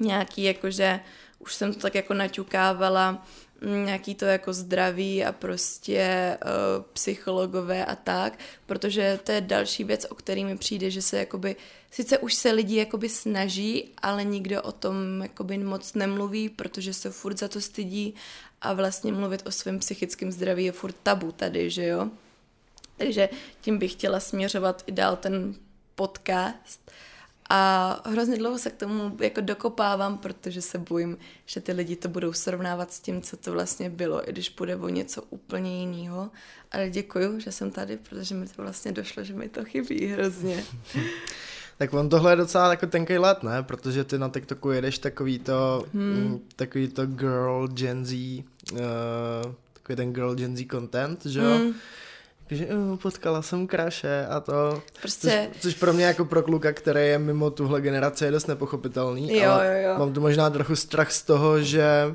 [0.00, 1.00] nějaký jakože,
[1.38, 3.26] už jsem to tak jako naťukávala,
[3.84, 10.06] nějaký to jako zdraví a prostě uh, psychologové a tak, protože to je další věc,
[10.10, 11.56] o který mi přijde, že se jakoby,
[11.90, 17.10] sice už se lidi jakoby snaží, ale nikdo o tom jakoby moc nemluví, protože se
[17.10, 18.14] furt za to stydí
[18.60, 22.10] a vlastně mluvit o svém psychickém zdraví je furt tabu tady, že jo.
[22.96, 23.28] Takže
[23.60, 25.54] tím bych chtěla směřovat i dál ten
[25.94, 26.90] podcast.
[27.50, 32.08] A hrozně dlouho se k tomu jako dokopávám, protože se bojím, že ty lidi to
[32.08, 36.30] budou srovnávat s tím, co to vlastně bylo, i když bude o něco úplně jiného.
[36.72, 40.64] Ale děkuju, že jsem tady, protože mi to vlastně došlo, že mi to chybí hrozně.
[41.78, 43.62] Tak on tohle je docela jako tenký let, ne?
[43.62, 46.14] Protože ty na TikToku jedeš takový to, hmm.
[46.14, 48.78] Mm, takový to girl Gen Z, uh,
[49.72, 51.56] takový ten girl Gen Z content, že jo?
[51.56, 51.74] Hmm
[52.50, 54.82] že uh, potkala jsem kraše a to.
[55.00, 55.48] Prostě...
[55.52, 59.36] Což, což, pro mě jako pro kluka, který je mimo tuhle generaci, je dost nepochopitelný.
[59.36, 59.98] Jo, ale jo, jo.
[59.98, 62.14] Mám tu možná trochu strach z toho, že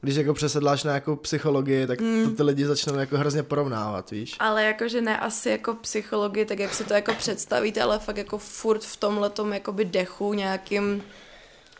[0.00, 2.24] když jako přesedláš na jako psychologii, tak mm.
[2.24, 4.36] to ty lidi začnou jako hrozně porovnávat, víš?
[4.38, 8.38] Ale jakože ne asi jako psychologii, tak jak si to jako představíte, ale fakt jako
[8.38, 11.02] furt v tomhletom jakoby dechu nějakým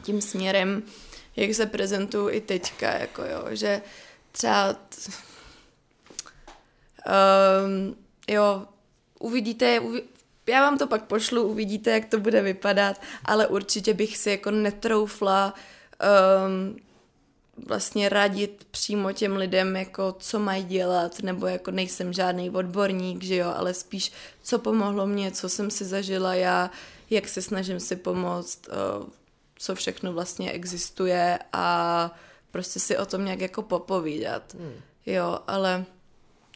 [0.03, 0.83] tím směrem,
[1.37, 3.83] jak se prezentuju i teďka, jako jo, že
[4.33, 4.77] třeba
[7.09, 7.97] Um,
[8.29, 8.67] jo,
[9.19, 10.03] uvidíte, uvi,
[10.47, 14.51] já vám to pak pošlu, uvidíte, jak to bude vypadat, ale určitě bych si jako
[14.51, 15.55] netroufla
[16.47, 16.77] um,
[17.67, 23.37] vlastně radit přímo těm lidem, jako co mají dělat, nebo jako nejsem žádný odborník, že
[23.37, 26.71] jo, ale spíš co pomohlo mě, co jsem si zažila já,
[27.11, 29.09] jak se snažím si pomoct, uh,
[29.59, 32.11] co všechno vlastně existuje a
[32.51, 34.55] prostě si o tom nějak jako popovídat.
[34.55, 34.75] Hmm.
[35.07, 35.85] Jo, ale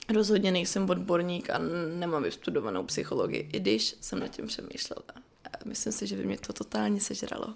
[0.08, 1.58] Rozhodně nejsem odborník a
[1.98, 5.02] nemám vystudovanou psychologii, i když jsem nad tím přemýšlela.
[5.64, 7.54] Myslím si, že by mě to totálně sežralo.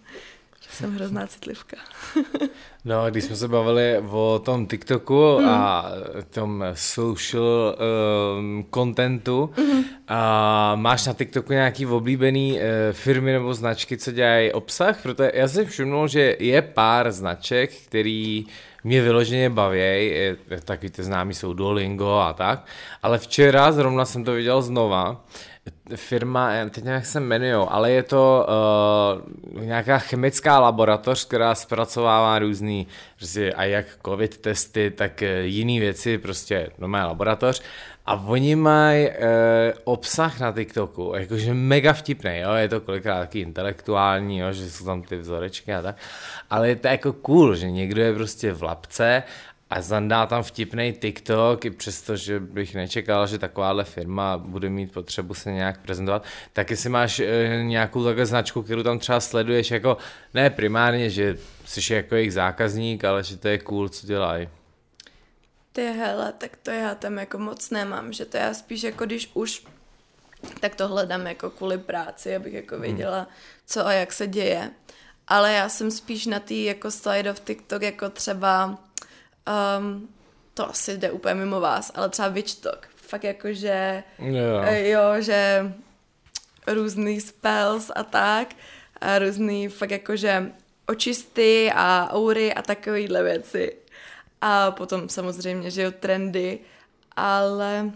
[0.70, 1.76] Jsem hrozná citlivka.
[2.84, 5.48] no, když jsme se bavili o tom TikToku mm.
[5.48, 5.84] a
[6.30, 7.76] tom social
[8.38, 9.84] um, contentu, mm.
[10.08, 12.60] a máš na TikToku nějaký oblíbený uh,
[12.92, 15.02] firmy nebo značky, co dělají obsah?
[15.02, 18.46] Protože já jsem všimnul, že je pár značek, který
[18.86, 20.12] mě vyloženě baví,
[20.64, 22.66] taky ty známí jsou Duolingo a tak,
[23.02, 25.24] ale včera zrovna jsem to viděl znova,
[25.96, 28.46] firma, teď nějak se jmenují, ale je to
[29.54, 35.80] uh, nějaká chemická laboratoř, která zpracovává různý, prostě a jak covid testy, tak uh, jiné
[35.80, 37.62] věci, prostě normální laboratoř.
[38.06, 39.14] A oni mají e,
[39.84, 44.84] obsah na TikToku, jakože mega vtipný, jo, je to kolikrát taky intelektuální, jo, že jsou
[44.84, 45.96] tam ty vzorečky a tak,
[46.50, 49.22] ale je to jako cool, že někdo je prostě v lapce
[49.70, 54.92] a zandá tam vtipný TikTok, i přesto, že bych nečekal, že takováhle firma bude mít
[54.92, 59.70] potřebu se nějak prezentovat, tak jestli máš e, nějakou takhle značku, kterou tam třeba sleduješ,
[59.70, 59.96] jako
[60.34, 64.48] ne primárně, že jsi jako jejich zákazník, ale že to je cool, co dělají.
[65.72, 69.30] Ty hele, tak to já tam jako moc nemám, že to já spíš jako když
[69.34, 69.64] už,
[70.60, 73.28] tak to hledám jako kvůli práci, abych jako věděla,
[73.66, 74.70] co a jak se děje.
[75.28, 78.78] Ale já jsem spíš na tý jako slide of TikTok jako třeba
[79.78, 80.08] um,
[80.54, 82.88] to asi jde úplně mimo vás, ale třeba Witchtalk.
[82.96, 84.60] Fakt jako, že Jo.
[84.64, 85.72] eh, jo, že
[86.66, 88.48] různý spells a tak,
[89.00, 90.52] a různý fakt jako, že
[90.86, 93.76] očisty a aury a takovýhle věci.
[94.40, 96.58] A potom samozřejmě, že jo, trendy,
[97.16, 97.90] ale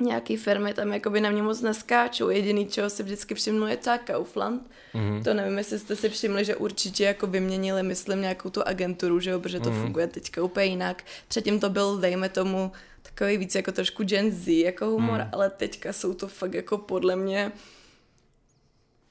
[0.00, 2.28] nějaký firmy tam jakoby na mě moc neskáčou.
[2.28, 4.70] Jediný, čeho si vždycky všimnu, je třeba Kaufland.
[4.94, 5.24] Mm-hmm.
[5.24, 9.30] To nevím, jestli jste si všimli, že určitě jako vyměnili, myslím, nějakou tu agenturu, že
[9.30, 9.82] jo, protože to mm-hmm.
[9.82, 11.04] funguje teďka úplně jinak.
[11.28, 15.28] Předtím to byl, dejme tomu, takový víc jako trošku Gen Z jako humor, mm.
[15.32, 17.52] ale teďka jsou to fakt jako podle mě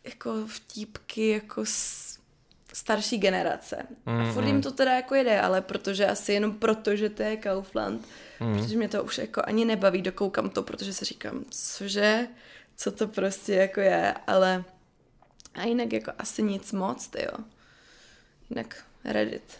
[0.03, 2.10] jako vtípky jako s
[2.73, 3.85] starší generace.
[4.05, 7.23] Mm, a furt jim to teda jako jede, ale protože asi jenom proto, že to
[7.23, 8.07] je Kaufland,
[8.39, 8.53] mm.
[8.57, 12.27] protože mě to už jako ani nebaví, dokoukám to, protože si říkám, cože,
[12.77, 14.63] co to prostě jako je, ale
[15.53, 17.43] a jinak jako asi nic moc, jo.
[18.49, 19.57] Jinak Reddit.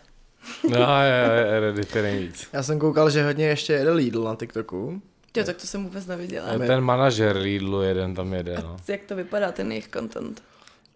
[0.70, 2.48] No, je, je, Reddit je nejvíc.
[2.54, 5.02] Já jsem koukal, že hodně ještě jede Lidl na TikToku.
[5.38, 6.48] Jo, tak to jsem vůbec neviděla.
[6.48, 8.78] A ten manažer Lidlu jeden tam jede, no.
[8.88, 10.44] Jak to vypadá, ten jejich content?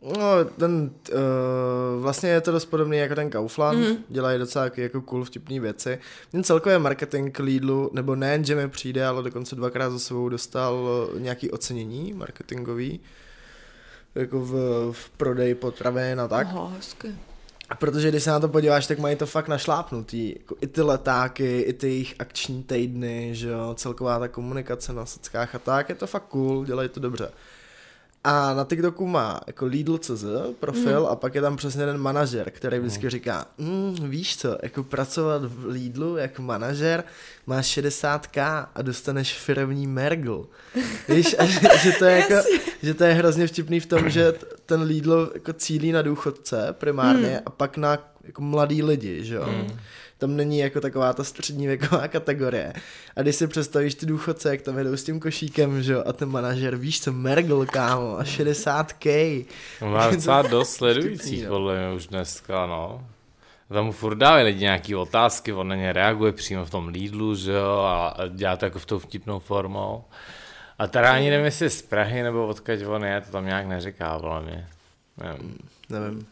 [0.05, 3.95] No, ten, uh, vlastně je to dost podobný jako ten Kaufland, mm.
[4.09, 5.99] dělají docela jako, cool vtipný věci.
[6.31, 11.07] Ten celkově marketing Lidlu, nebo nejen, že mi přijde, ale dokonce dvakrát za sebou dostal
[11.17, 12.99] nějaký ocenění marketingový,
[14.15, 14.53] jako v,
[14.91, 16.47] v prodeji potravin a tak.
[16.47, 17.15] Aha, hezky.
[17.79, 20.33] Protože když se na to podíváš, tak mají to fakt našlápnutý.
[20.37, 25.05] Jako I ty letáky, i ty jejich akční týdny, že jo, celková ta komunikace na
[25.05, 27.31] sockách a tak, je to fakt cool, dělají to dobře.
[28.27, 30.25] A na TikToku má jako Lidl.cz
[30.59, 31.07] profil mm.
[31.07, 35.41] a pak je tam přesně ten manažer, který vždycky říká, mm, víš co, jako pracovat
[35.45, 37.03] v Lidlu jako manažer,
[37.47, 40.47] máš 60k a dostaneš firmní mergl.
[41.09, 42.47] Víš, a že, že, to je jako,
[42.83, 44.33] že to je hrozně vtipný v tom, že
[44.65, 47.41] ten Lidl jako cílí na důchodce primárně mm.
[47.45, 49.45] a pak na jako mladý lidi, že jo.
[49.47, 49.77] Mm
[50.17, 52.73] tam není jako taková ta střední věková kategorie.
[53.15, 56.13] A když si představíš ty důchodce, jak tam jedou s tím košíkem, že jo, a
[56.13, 59.45] ten manažer, víš co, Mergl, kámo, a 60k.
[59.81, 63.07] On má docela dost sledujících, podle mě už dneska, no.
[63.69, 67.35] Tam mu furt dávají lidi nějaký otázky, on na ně reaguje přímo v tom Lidlu,
[67.35, 70.03] že jo, a dělá to jako v tou vtipnou formou.
[70.79, 74.19] A teda ani nevím, jestli z Prahy nebo odkud on je, to tam nějak neříká,
[74.19, 74.67] podle mě.
[75.17, 75.57] Nevím.
[75.89, 76.27] Nevím.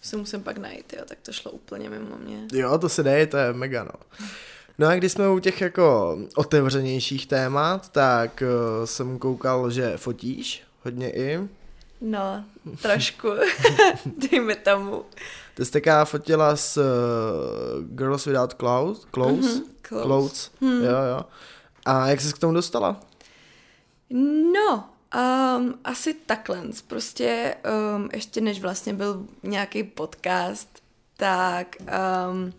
[0.00, 2.46] Si musím pak najít, jo, tak to šlo úplně mimo mě.
[2.52, 3.90] Jo, to se deje, to je mega, no.
[4.78, 10.62] No a když jsme u těch jako otevřenějších témat, tak uh, jsem koukal, že fotíš
[10.84, 11.40] hodně i.
[12.00, 12.44] No,
[12.82, 13.28] trošku,
[14.30, 15.04] dejme tomu.
[15.54, 20.04] Ty jsi taká fotila s uh, Girls Without Clothes, clothes, Mhm, clothes.
[20.06, 20.50] clothes.
[20.60, 20.84] Hmm.
[20.84, 21.24] jo jo.
[21.84, 23.00] A jak jsi k tomu dostala?
[24.52, 24.84] No,
[25.14, 26.62] um, asi takhle.
[26.86, 27.56] Prostě
[27.96, 30.82] um, ještě než vlastně byl nějaký podcast,
[31.16, 32.52] tak um,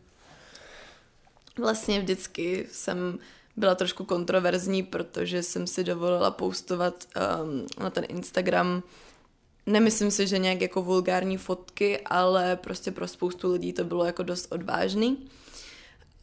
[1.57, 3.19] vlastně vždycky jsem
[3.57, 7.05] byla trošku kontroverzní, protože jsem si dovolila postovat
[7.43, 8.83] um, na ten Instagram
[9.65, 14.23] Nemyslím si, že nějak jako vulgární fotky, ale prostě pro spoustu lidí to bylo jako
[14.23, 15.17] dost odvážný.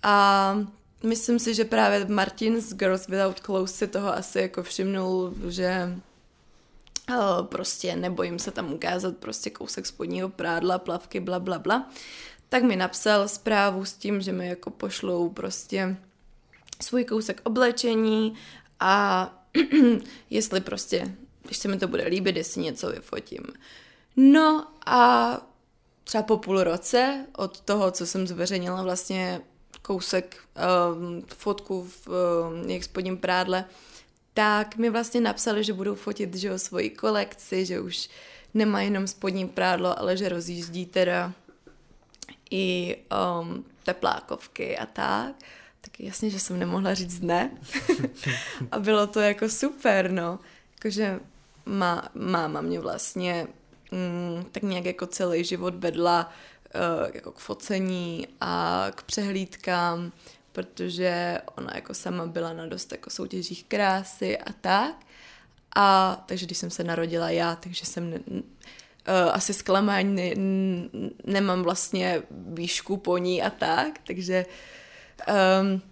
[0.03, 0.57] A
[1.03, 5.99] myslím si, že právě Martin z Girls Without Clothes si toho asi jako všimnul, že
[7.09, 11.91] uh, prostě nebojím se tam ukázat prostě kousek spodního prádla, plavky, bla, bla, bla.
[12.49, 15.97] Tak mi napsal zprávu s tím, že mi jako pošlou prostě
[16.83, 18.35] svůj kousek oblečení
[18.81, 19.35] a
[20.31, 23.43] jestli prostě, když se mi to bude líbit, jestli něco vyfotím.
[24.17, 25.41] No a
[26.05, 29.41] třeba po půl roce od toho, co jsem zveřejnila vlastně
[29.83, 30.37] kousek
[30.95, 33.65] um, fotku v um, jejich spodním prádle,
[34.39, 38.09] tak mi vlastně napsali, že budou fotit že jo, svoji kolekci, že už
[38.55, 41.33] nemá jenom spodní prádlo, ale že rozjíždí teda
[42.51, 42.97] i
[43.41, 45.35] um, teplákovky a tak.
[45.81, 47.51] Tak jasně, že jsem nemohla říct ne.
[48.71, 50.39] a bylo to jako super, no.
[50.75, 51.21] Jakože
[51.67, 53.47] má, máma mě vlastně
[53.91, 56.33] mm, tak nějak jako celý život vedla
[56.75, 60.13] uh, jako k focení a k přehlídkám,
[60.63, 64.95] protože ona jako sama byla na dost jako soutěžích krásy a tak.
[65.77, 68.43] A takže když jsem se narodila já, takže jsem ne, uh,
[69.33, 70.35] asi zklamání ne,
[71.25, 74.47] nemám vlastně výšku po ní a tak, takže
[75.63, 75.83] Um,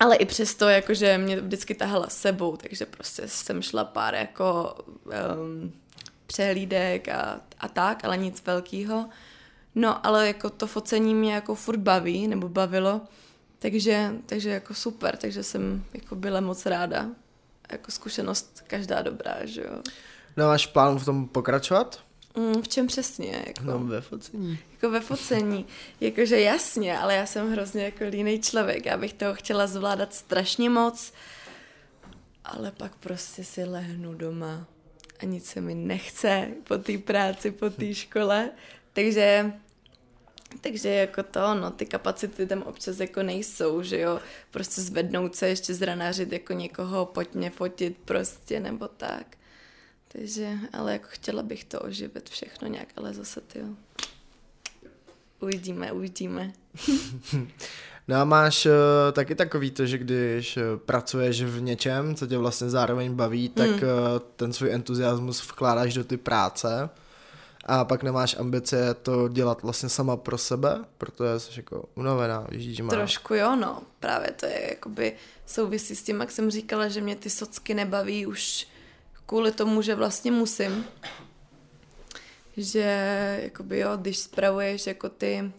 [0.00, 5.72] ale i přesto, jakože mě vždycky tahala sebou, takže prostě jsem šla pár jako um,
[6.26, 9.08] přehlídek a, a tak, ale nic velkého.
[9.74, 13.00] No, ale jako to focení mě jako furt baví, nebo bavilo,
[13.62, 17.06] takže, takže jako super, takže jsem jako byla moc ráda.
[17.72, 19.82] Jako zkušenost každá dobrá, že jo.
[20.36, 22.00] No máš plán v tom pokračovat?
[22.36, 23.44] Mm, v čem přesně?
[23.46, 24.58] Jako, no ve focení.
[24.72, 25.66] Jako ve focení.
[26.00, 28.86] Jakože jasně, ale já jsem hrozně jako línej člověk.
[28.86, 31.12] Já bych toho chtěla zvládat strašně moc,
[32.44, 34.66] ale pak prostě si lehnu doma
[35.20, 38.50] a nic se mi nechce po té práci, po té škole.
[38.92, 39.52] Takže
[40.60, 45.48] takže jako to, no, ty kapacity tam občas jako nejsou, že jo, prostě zvednout se,
[45.48, 49.36] ještě zranářit jako někoho, pojď mě fotit prostě, nebo tak.
[50.08, 53.66] Takže, ale jako chtěla bych to oživit všechno nějak, ale zase ty jo.
[55.40, 56.52] Uvidíme, uvidíme.
[58.08, 58.72] no a máš uh,
[59.12, 63.70] taky takový to, že když uh, pracuješ v něčem, co tě vlastně zároveň baví, tak
[63.70, 63.78] hmm.
[63.78, 66.90] uh, ten svůj entuziasmus vkládáš do ty práce
[67.64, 72.76] a pak nemáš ambice to dělat vlastně sama pro sebe, protože jsi jako unavená, víš,
[72.76, 72.90] že má...
[72.90, 77.16] Trošku jo, no, právě to je jakoby souvisí s tím, jak jsem říkala, že mě
[77.16, 78.68] ty socky nebaví už
[79.26, 80.84] kvůli tomu, že vlastně musím,
[82.56, 85.52] že jakoby jo, když spravuješ jako ty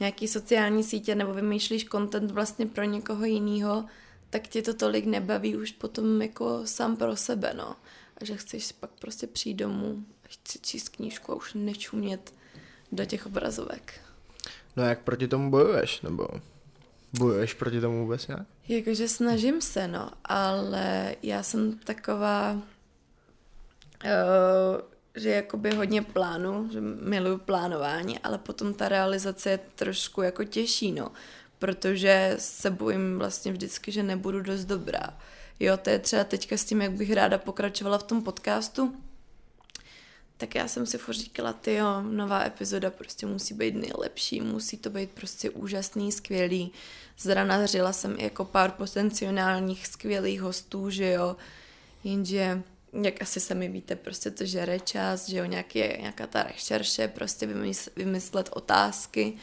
[0.00, 3.84] nějaký sociální sítě nebo vymýšlíš content vlastně pro někoho jiného,
[4.30, 7.76] tak ti to tolik nebaví už potom jako sám pro sebe, no.
[8.20, 12.34] A že chceš pak prostě přijít domů chci číst knížku a už nečumět
[12.92, 14.00] do těch obrazovek.
[14.76, 16.28] No jak proti tomu bojuješ, nebo
[17.18, 18.46] bojuješ proti tomu vůbec nějak?
[18.68, 22.60] Jakože snažím se, no, ale já jsem taková, uh,
[25.14, 30.92] že jakoby hodně plánu, že miluju plánování, ale potom ta realizace je trošku jako těžší,
[30.92, 31.12] no,
[31.58, 35.18] protože se bojím vlastně vždycky, že nebudu dost dobrá.
[35.60, 38.94] Jo, to je třeba teďka s tím, jak bych ráda pokračovala v tom podcastu,
[40.38, 44.90] tak já jsem si říkala, ty jo, nová epizoda prostě musí být nejlepší, musí to
[44.90, 46.72] být prostě úžasný, skvělý.
[47.18, 51.36] Zranařila jsem i jako pár potenciálních skvělých hostů, že jo,
[52.04, 57.08] jenže jak asi sami víte, prostě to žere čas, že jo, nějaký, nějaká ta rešerše,
[57.08, 59.36] prostě vymyslet, vymyslet otázky.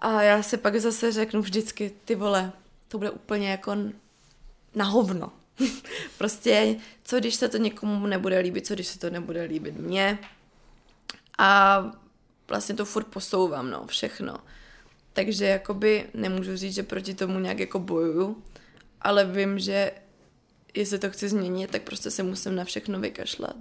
[0.00, 2.52] A já si pak zase řeknu vždycky, ty vole,
[2.88, 3.76] to bude úplně jako
[4.74, 5.32] na hovno.
[6.18, 10.18] prostě, co když se to někomu nebude líbit, co když se to nebude líbit mně.
[11.38, 11.82] A
[12.48, 14.36] vlastně to furt posouvám, no, všechno.
[15.12, 18.42] Takže jakoby nemůžu říct, že proti tomu nějak jako bojuju,
[19.00, 19.92] ale vím, že
[20.74, 23.56] jestli to chci změnit, tak prostě se musím na všechno vykašlat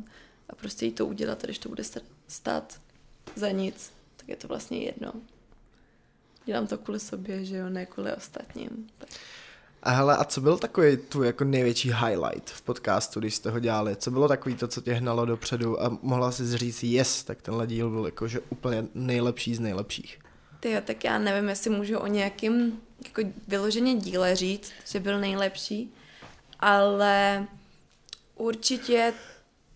[0.50, 1.84] a prostě jí to udělat, když to bude
[2.28, 2.82] stát
[3.36, 5.14] za nic, tak je to vlastně jedno.
[6.46, 8.88] Dělám to kvůli sobě, že jo, ne kvůli ostatním.
[8.98, 9.10] Tak.
[9.84, 13.60] A hele, a co byl takový tu jako největší highlight v podcastu, když jste ho
[13.60, 13.96] dělali?
[13.96, 17.68] Co bylo takový to, co tě hnalo dopředu a mohla si říct yes, tak tenhle
[17.68, 20.20] díl byl jakože úplně nejlepší z nejlepších?
[20.60, 25.20] Ty jo, tak já nevím, jestli můžu o nějakým jako vyloženě díle říct, že byl
[25.20, 25.94] nejlepší,
[26.60, 27.48] ale
[28.36, 29.14] určitě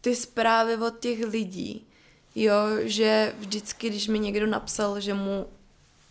[0.02, 1.88] ty zprávy od těch lidí,
[2.36, 5.48] jo, že vždycky, když mi někdo napsal, že mu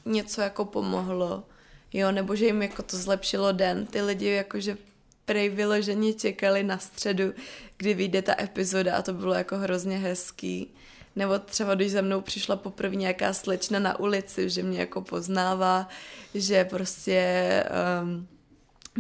[0.05, 1.45] něco jako pomohlo,
[1.93, 3.87] jo, nebo že jim jako to zlepšilo den.
[3.87, 4.77] Ty lidi jakože
[5.25, 7.35] prej vyloženě čekali na středu,
[7.77, 10.75] kdy vyjde ta epizoda a to bylo jako hrozně hezký.
[11.17, 15.89] Nebo třeba, když za mnou přišla poprvé nějaká slečna na ulici, že mě jako poznává,
[16.35, 17.65] že prostě
[18.03, 18.29] um,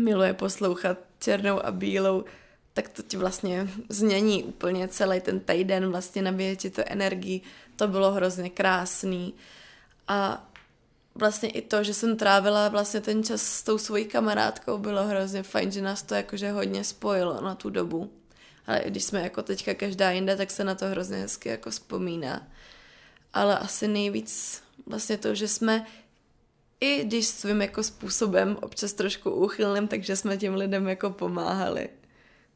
[0.05, 2.24] miluje poslouchat černou a bílou,
[2.74, 7.40] tak to ti vlastně změní úplně celý ten týden, vlastně nabíje ti to energii,
[7.76, 9.35] to bylo hrozně krásný.
[10.09, 10.49] A
[11.14, 15.42] vlastně i to, že jsem trávila vlastně ten čas s tou svojí kamarádkou, bylo hrozně
[15.42, 18.12] fajn, že nás to jakože hodně spojilo na tu dobu.
[18.66, 22.49] Ale když jsme jako teďka každá jinde, tak se na to hrozně hezky jako vzpomíná.
[23.33, 25.87] Ale asi nejvíc vlastně to, že jsme
[26.81, 31.88] i když svým jako způsobem, občas trošku úchylným, takže jsme těm lidem jako pomáhali.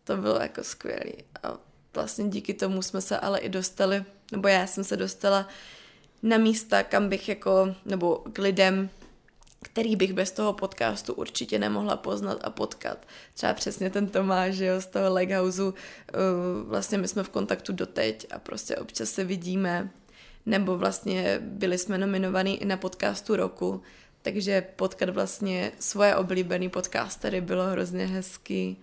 [0.04, 1.12] To bylo jako skvělé.
[1.42, 1.58] A
[1.94, 5.48] vlastně díky tomu jsme se ale i dostali, nebo já jsem se dostala
[6.24, 8.90] na místa, kam bych jako, nebo k lidem,
[9.62, 13.06] který bych bez toho podcastu určitě nemohla poznat a potkat.
[13.34, 15.72] Třeba přesně ten Tomáš, jo, z toho Leghouse, uh,
[16.64, 19.90] vlastně my jsme v kontaktu doteď a prostě občas se vidíme,
[20.46, 23.82] nebo vlastně byli jsme nominovaní i na podcastu roku,
[24.22, 28.76] takže potkat vlastně svoje oblíbený podcastery bylo hrozně hezký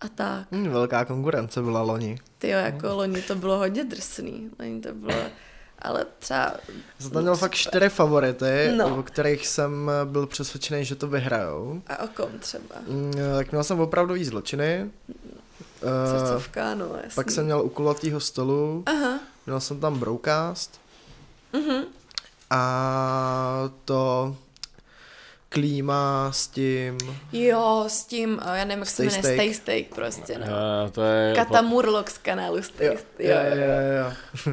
[0.00, 0.52] a tak.
[0.52, 2.18] Hmm, velká konkurence byla loni.
[2.38, 5.22] Ty jo, jako loni to bylo hodně drsný, loni to bylo
[5.82, 6.44] ale třeba...
[6.74, 8.98] Já jsem tam měl fakt čtyři favority, No.
[8.98, 11.82] o kterých jsem byl přesvědčený, že to vyhrajou.
[11.86, 12.74] A o kom třeba?
[12.88, 14.90] Mm, Tak měl jsem opravdový zločiny.
[15.82, 17.14] Eh, Srdcovka, no jasný.
[17.14, 20.80] pak jsem měl u kulatýho stolu, Aha, měl jsem tam Broadcast
[21.52, 21.82] mhm.
[22.50, 24.36] a to
[25.48, 26.98] klíma s tím,
[27.32, 29.34] Jo, s tím, eh, já nevím, jak se jmenuje, Steak.
[29.34, 30.46] Stay Steak prostě, no.
[30.46, 31.34] Uh, to je...
[31.34, 33.28] Kata Murlock z kanálu Stay jo, Steak.
[33.28, 34.04] jo, jo, jo,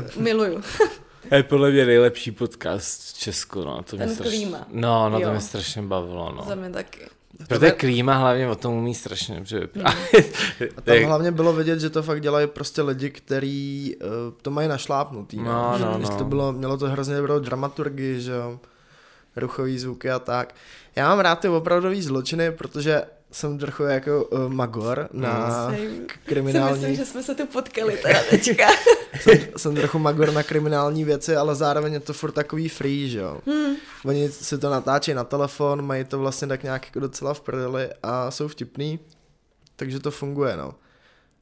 [0.04, 0.22] jo.
[0.22, 0.62] Miluju.
[1.32, 3.84] Je podle mě nejlepší podcast v Česku, no.
[3.84, 4.38] To mě Ten strašně...
[4.38, 4.68] Klíma.
[4.72, 5.32] No, no, to Jo.
[5.32, 6.46] mě strašně bavilo, no.
[6.48, 7.00] Za mě taky.
[7.48, 10.36] Protože Klíma hlavně o tom umí strašně dobře vyprávět.
[10.78, 14.10] A tam hlavně bylo vidět, že to fakt dělají prostě lidi, kteří uh,
[14.42, 15.38] to mají našlápnutý.
[15.38, 16.18] No, Že no, když no.
[16.18, 18.60] To bylo, mělo to hrozně dobrou dramaturgii, že jo,
[19.36, 20.56] ruchový zvuky a tak.
[20.96, 23.04] Já mám rád ty opravdový zločiny, protože
[23.36, 26.74] jsem trochu jako uh, magor na Si kriminální...
[26.74, 28.68] myslím, že jsme se tu potkali teda teďka.
[29.22, 33.20] jsem, jsem trochu magor na kriminální věci, ale zároveň je to furt takový free, že
[33.20, 33.40] jo.
[33.46, 33.76] Hmm.
[34.06, 37.90] Oni si to natáčí na telefon, mají to vlastně tak nějak jako docela v prdeli
[38.04, 39.00] a jsou vtipný,
[39.76, 40.76] takže to funguje, no.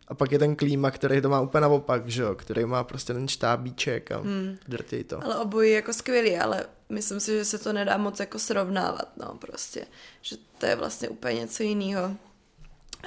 [0.07, 3.13] A pak je ten klíma, který to má úplně naopak, že jo, který má prostě
[3.13, 4.57] ten štábíček a hmm.
[4.67, 5.23] drtěj to.
[5.23, 9.37] Ale obojí jako skvělý, ale myslím si, že se to nedá moc jako srovnávat, no
[9.41, 9.85] prostě.
[10.21, 12.15] Že to je vlastně úplně něco jiného.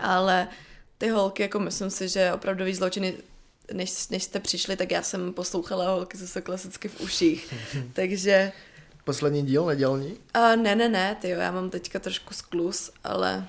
[0.00, 0.48] Ale
[0.98, 3.16] ty holky, jako myslím si, že opravdový zločiny,
[3.72, 7.54] než, než jste přišli, tak já jsem poslouchala holky zase klasicky v uších.
[7.92, 8.52] Takže
[9.04, 10.18] Poslední díl nedělní?
[10.34, 13.48] a ne, ne, ne, ty já mám teďka trošku sklus, ale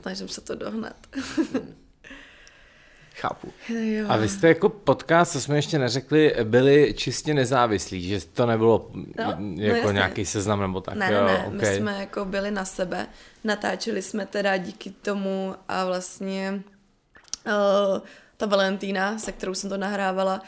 [0.00, 0.96] snažím se to dohnat.
[3.20, 3.52] Chápu.
[3.68, 4.06] jo.
[4.08, 8.90] A vy jste jako podcast, co jsme ještě neřekli, byli čistě nezávislí, že to nebylo
[8.94, 9.92] No, no jako jasně.
[9.92, 11.76] nějaký seznam nebo tak, Ne, jo, ne, ne, my okay.
[11.76, 13.06] jsme jako byli na sebe,
[13.44, 16.62] natáčeli jsme teda díky tomu a vlastně
[17.46, 17.52] uh,
[18.36, 20.42] ta Valentína, se kterou jsem to nahrávala,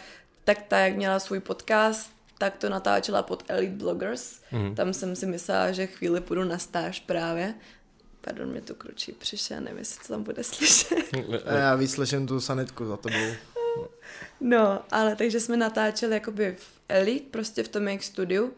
[0.45, 4.41] tak ta, jak měla svůj podcast, tak to natáčela pod Elite Bloggers.
[4.53, 4.75] Mm.
[4.75, 7.55] Tam jsem si myslela, že chvíli půjdu na stáž právě.
[8.21, 10.99] Pardon, mě tu kručí přišel, nevím, jestli to tam bude slyšet.
[11.47, 13.33] A já víc slyším tu sanitku za tebou.
[14.41, 18.53] No, ale takže jsme natáčeli jakoby v Elite, prostě v tom jejich studiu,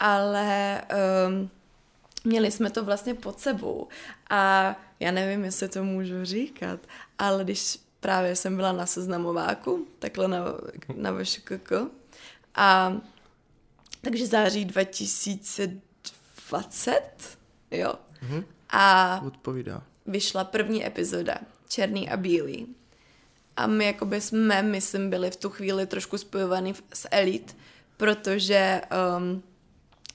[0.00, 0.80] ale
[1.28, 1.50] um,
[2.24, 3.88] měli jsme to vlastně pod sebou
[4.30, 6.80] a já nevím, jestli to můžu říkat,
[7.18, 10.38] ale když právě jsem byla na seznamováku, takhle na,
[10.94, 11.72] na VŠKK
[12.54, 12.96] a
[14.00, 17.02] takže září 2020,
[17.70, 18.44] jo, Mhm.
[18.72, 19.82] A Odpovídá.
[20.06, 22.66] vyšla první epizoda, Černý a bílý.
[23.56, 27.54] A my jakoby jsme, myslím, byli v tu chvíli trošku spojovaný s Elite,
[27.96, 28.80] protože
[29.18, 29.42] um,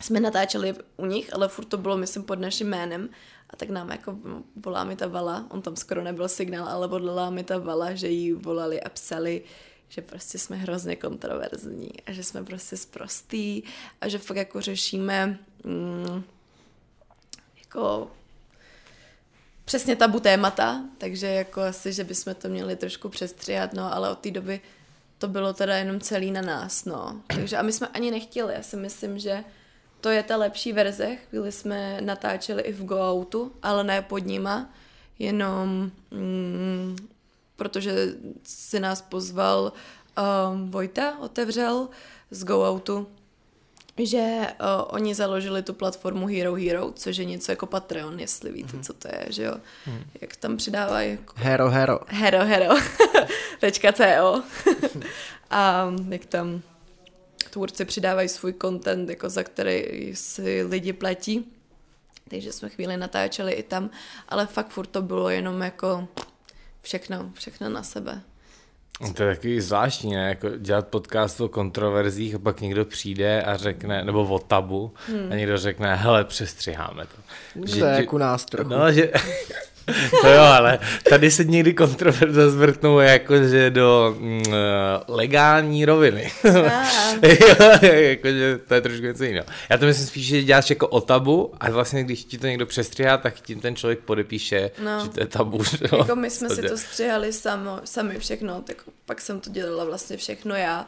[0.02, 3.10] jsme natáčeli u nich, ale furt to bylo, myslím, pod naším jménem.
[3.50, 4.18] A tak nám jako
[4.56, 8.08] volá mi ta Vala, on tam skoro nebyl signál, ale volala mi ta Vala, že
[8.08, 9.44] jí volali a psali,
[9.90, 13.64] že prostě jsme hrozně kontroverzní a že jsme prostě sprostý
[14.02, 16.24] a že fakt jako řešíme mm,
[17.58, 18.12] jako
[19.68, 24.20] přesně tabu témata, takže jako asi, že bychom to měli trošku přestřihat, no, ale od
[24.20, 24.62] té doby
[25.18, 27.22] to bylo teda jenom celý na nás, no.
[27.28, 29.44] Takže a my jsme ani nechtěli, já si myslím, že
[30.02, 31.16] to je ta lepší verze.
[31.16, 34.70] Chvíli jsme natáčeli i v Go Outu, ale ne pod nima,
[35.20, 36.96] jenom mm,
[37.56, 37.96] protože
[38.44, 39.74] si nás pozval
[40.52, 41.90] um, Vojta, otevřel
[42.32, 43.08] z Go Outu,
[44.06, 48.80] že uh, oni založili tu platformu Hero Hero, což je něco jako Patreon, jestli víte,
[48.80, 49.56] co to je, že jo.
[50.22, 52.00] Jak tam přidávají jako Hero, hero.
[52.08, 52.76] hero hero
[53.60, 54.04] tečka co
[55.50, 56.62] a jak tam
[57.50, 61.46] tvůrci přidávají svůj content, jako za který si lidi platí.
[62.30, 63.90] Takže jsme chvíli natáčeli i tam,
[64.30, 66.08] ale fakt furt to bylo jenom jako
[66.82, 68.22] všechno, všechno na sebe.
[69.14, 70.30] To je takový zvláštní, ne?
[70.30, 75.32] Jako dělat podcast o kontroverzích a pak někdo přijde a řekne, nebo o tabu, hmm.
[75.32, 77.18] a někdo řekne, hele, přestřiháme to.
[77.70, 78.70] To je jak u nás trochu.
[78.70, 79.12] No, že...
[80.22, 80.80] to jo, ale
[81.10, 84.44] tady se někdy kontroverze zvrtnou jako, že do mm,
[85.08, 86.32] legální roviny.
[87.24, 89.46] jo, jakože to je trošku něco jiného.
[89.70, 92.66] Já to myslím spíš, že děláš jako o tabu a vlastně když ti to někdo
[92.66, 95.00] přestřihá, tak tím ten člověk podepíše, No.
[95.04, 95.64] že to je tabu.
[95.64, 95.98] že Jo?
[95.98, 100.18] Jako my jsme si to střihali samo, sami všechno, tak pak jsem to dělala vlastně
[100.18, 100.88] všechno já,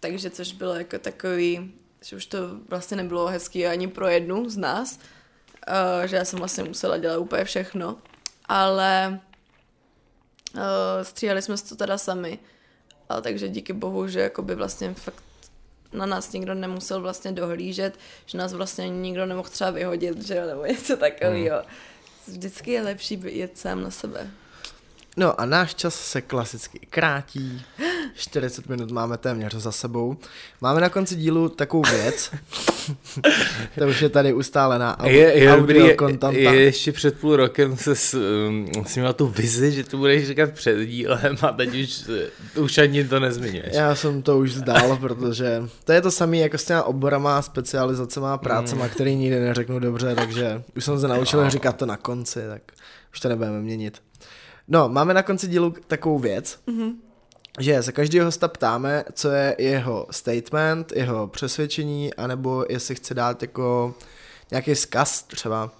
[0.00, 1.70] takže což bylo jako takový,
[2.04, 4.98] že už to vlastně nebylo hezký ani pro jednu z nás,
[5.68, 7.96] uh, že já jsem vlastně musela dělat úplně všechno,
[8.44, 9.20] ale
[10.54, 10.60] uh,
[11.02, 12.38] stříhali jsme to teda sami,
[13.08, 15.24] ale takže díky bohu, že jakoby vlastně fakt
[15.92, 20.46] na nás nikdo nemusel vlastně dohlížet, že nás vlastně nikdo nemohl třeba vyhodit, že jo,
[20.46, 21.62] nebo něco takového.
[22.26, 24.30] Vždycky je lepší jet sám na sebe.
[25.16, 27.62] No a náš čas se klasicky krátí,
[28.14, 30.16] 40 minut máme téměř za sebou.
[30.60, 32.30] Máme na konci dílu takovou věc.
[33.78, 36.40] to už je tady ustálená au- Je, je, audio je, kontanta.
[36.40, 40.26] je, ještě před půl rokem se s, um, jsi měl tu vizi, že to budeš
[40.26, 42.02] říkat před dílem a teď už,
[42.56, 43.74] eh, už ani to nezmiňuješ.
[43.74, 48.38] Já jsem to už vzdal, protože to je to samé jako s těma oborama, specializacema,
[48.38, 52.62] prácema, který nikdy neřeknu dobře, takže už jsem se naučil říkat to na konci, tak
[53.12, 53.98] už to nebudeme měnit.
[54.68, 56.60] No, máme na konci dílu takovou věc,
[57.60, 63.42] že se každého hosta ptáme, co je jeho statement, jeho přesvědčení, anebo jestli chce dát
[63.42, 63.94] jako
[64.50, 65.70] nějaký vzkaz třeba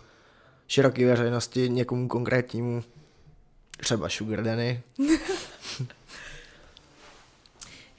[0.68, 2.84] široké veřejnosti, někomu konkrétnímu,
[3.76, 4.82] třeba Sugar Danny.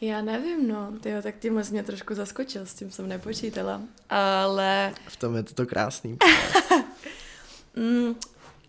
[0.02, 4.94] Já nevím, no, tyjo, tak tímhle jsi mě trošku zaskočil, s tím jsem nepočítala, ale
[5.08, 6.18] V tom je to krásný.
[7.76, 8.16] mm,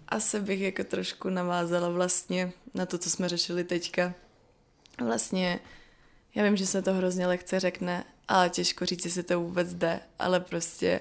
[0.08, 4.14] asi bych jako trošku navázala vlastně na to, co jsme řešili teďka.
[5.04, 5.60] Vlastně,
[6.34, 10.00] já vím, že se to hrozně lehce řekne, ale těžko říct, jestli to vůbec jde,
[10.18, 11.00] ale prostě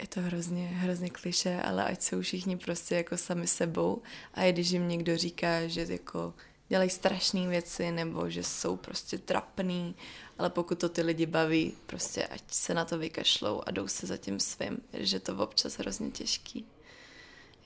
[0.00, 4.02] je to hrozně, hrozně kliše, ale ať jsou všichni prostě jako sami sebou
[4.34, 6.34] a i když jim někdo říká, že jako
[6.68, 9.94] dělají strašné věci nebo že jsou prostě trapný,
[10.38, 14.06] ale pokud to ty lidi baví, prostě ať se na to vykašlou a jdou se
[14.06, 16.66] za tím svým, že to občas hrozně těžký.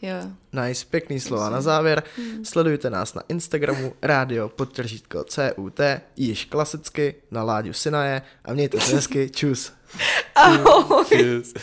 [0.03, 0.15] Jo.
[0.53, 2.03] Nice, pěkný slova na závěr.
[2.43, 5.81] Sledujte nás na Instagramu rádio podtržítko CUT,
[6.17, 9.73] již klasicky na Láďu Sinaje a mějte se hezky, čus.
[10.35, 11.05] Ahoj.
[11.11, 11.55] Yes.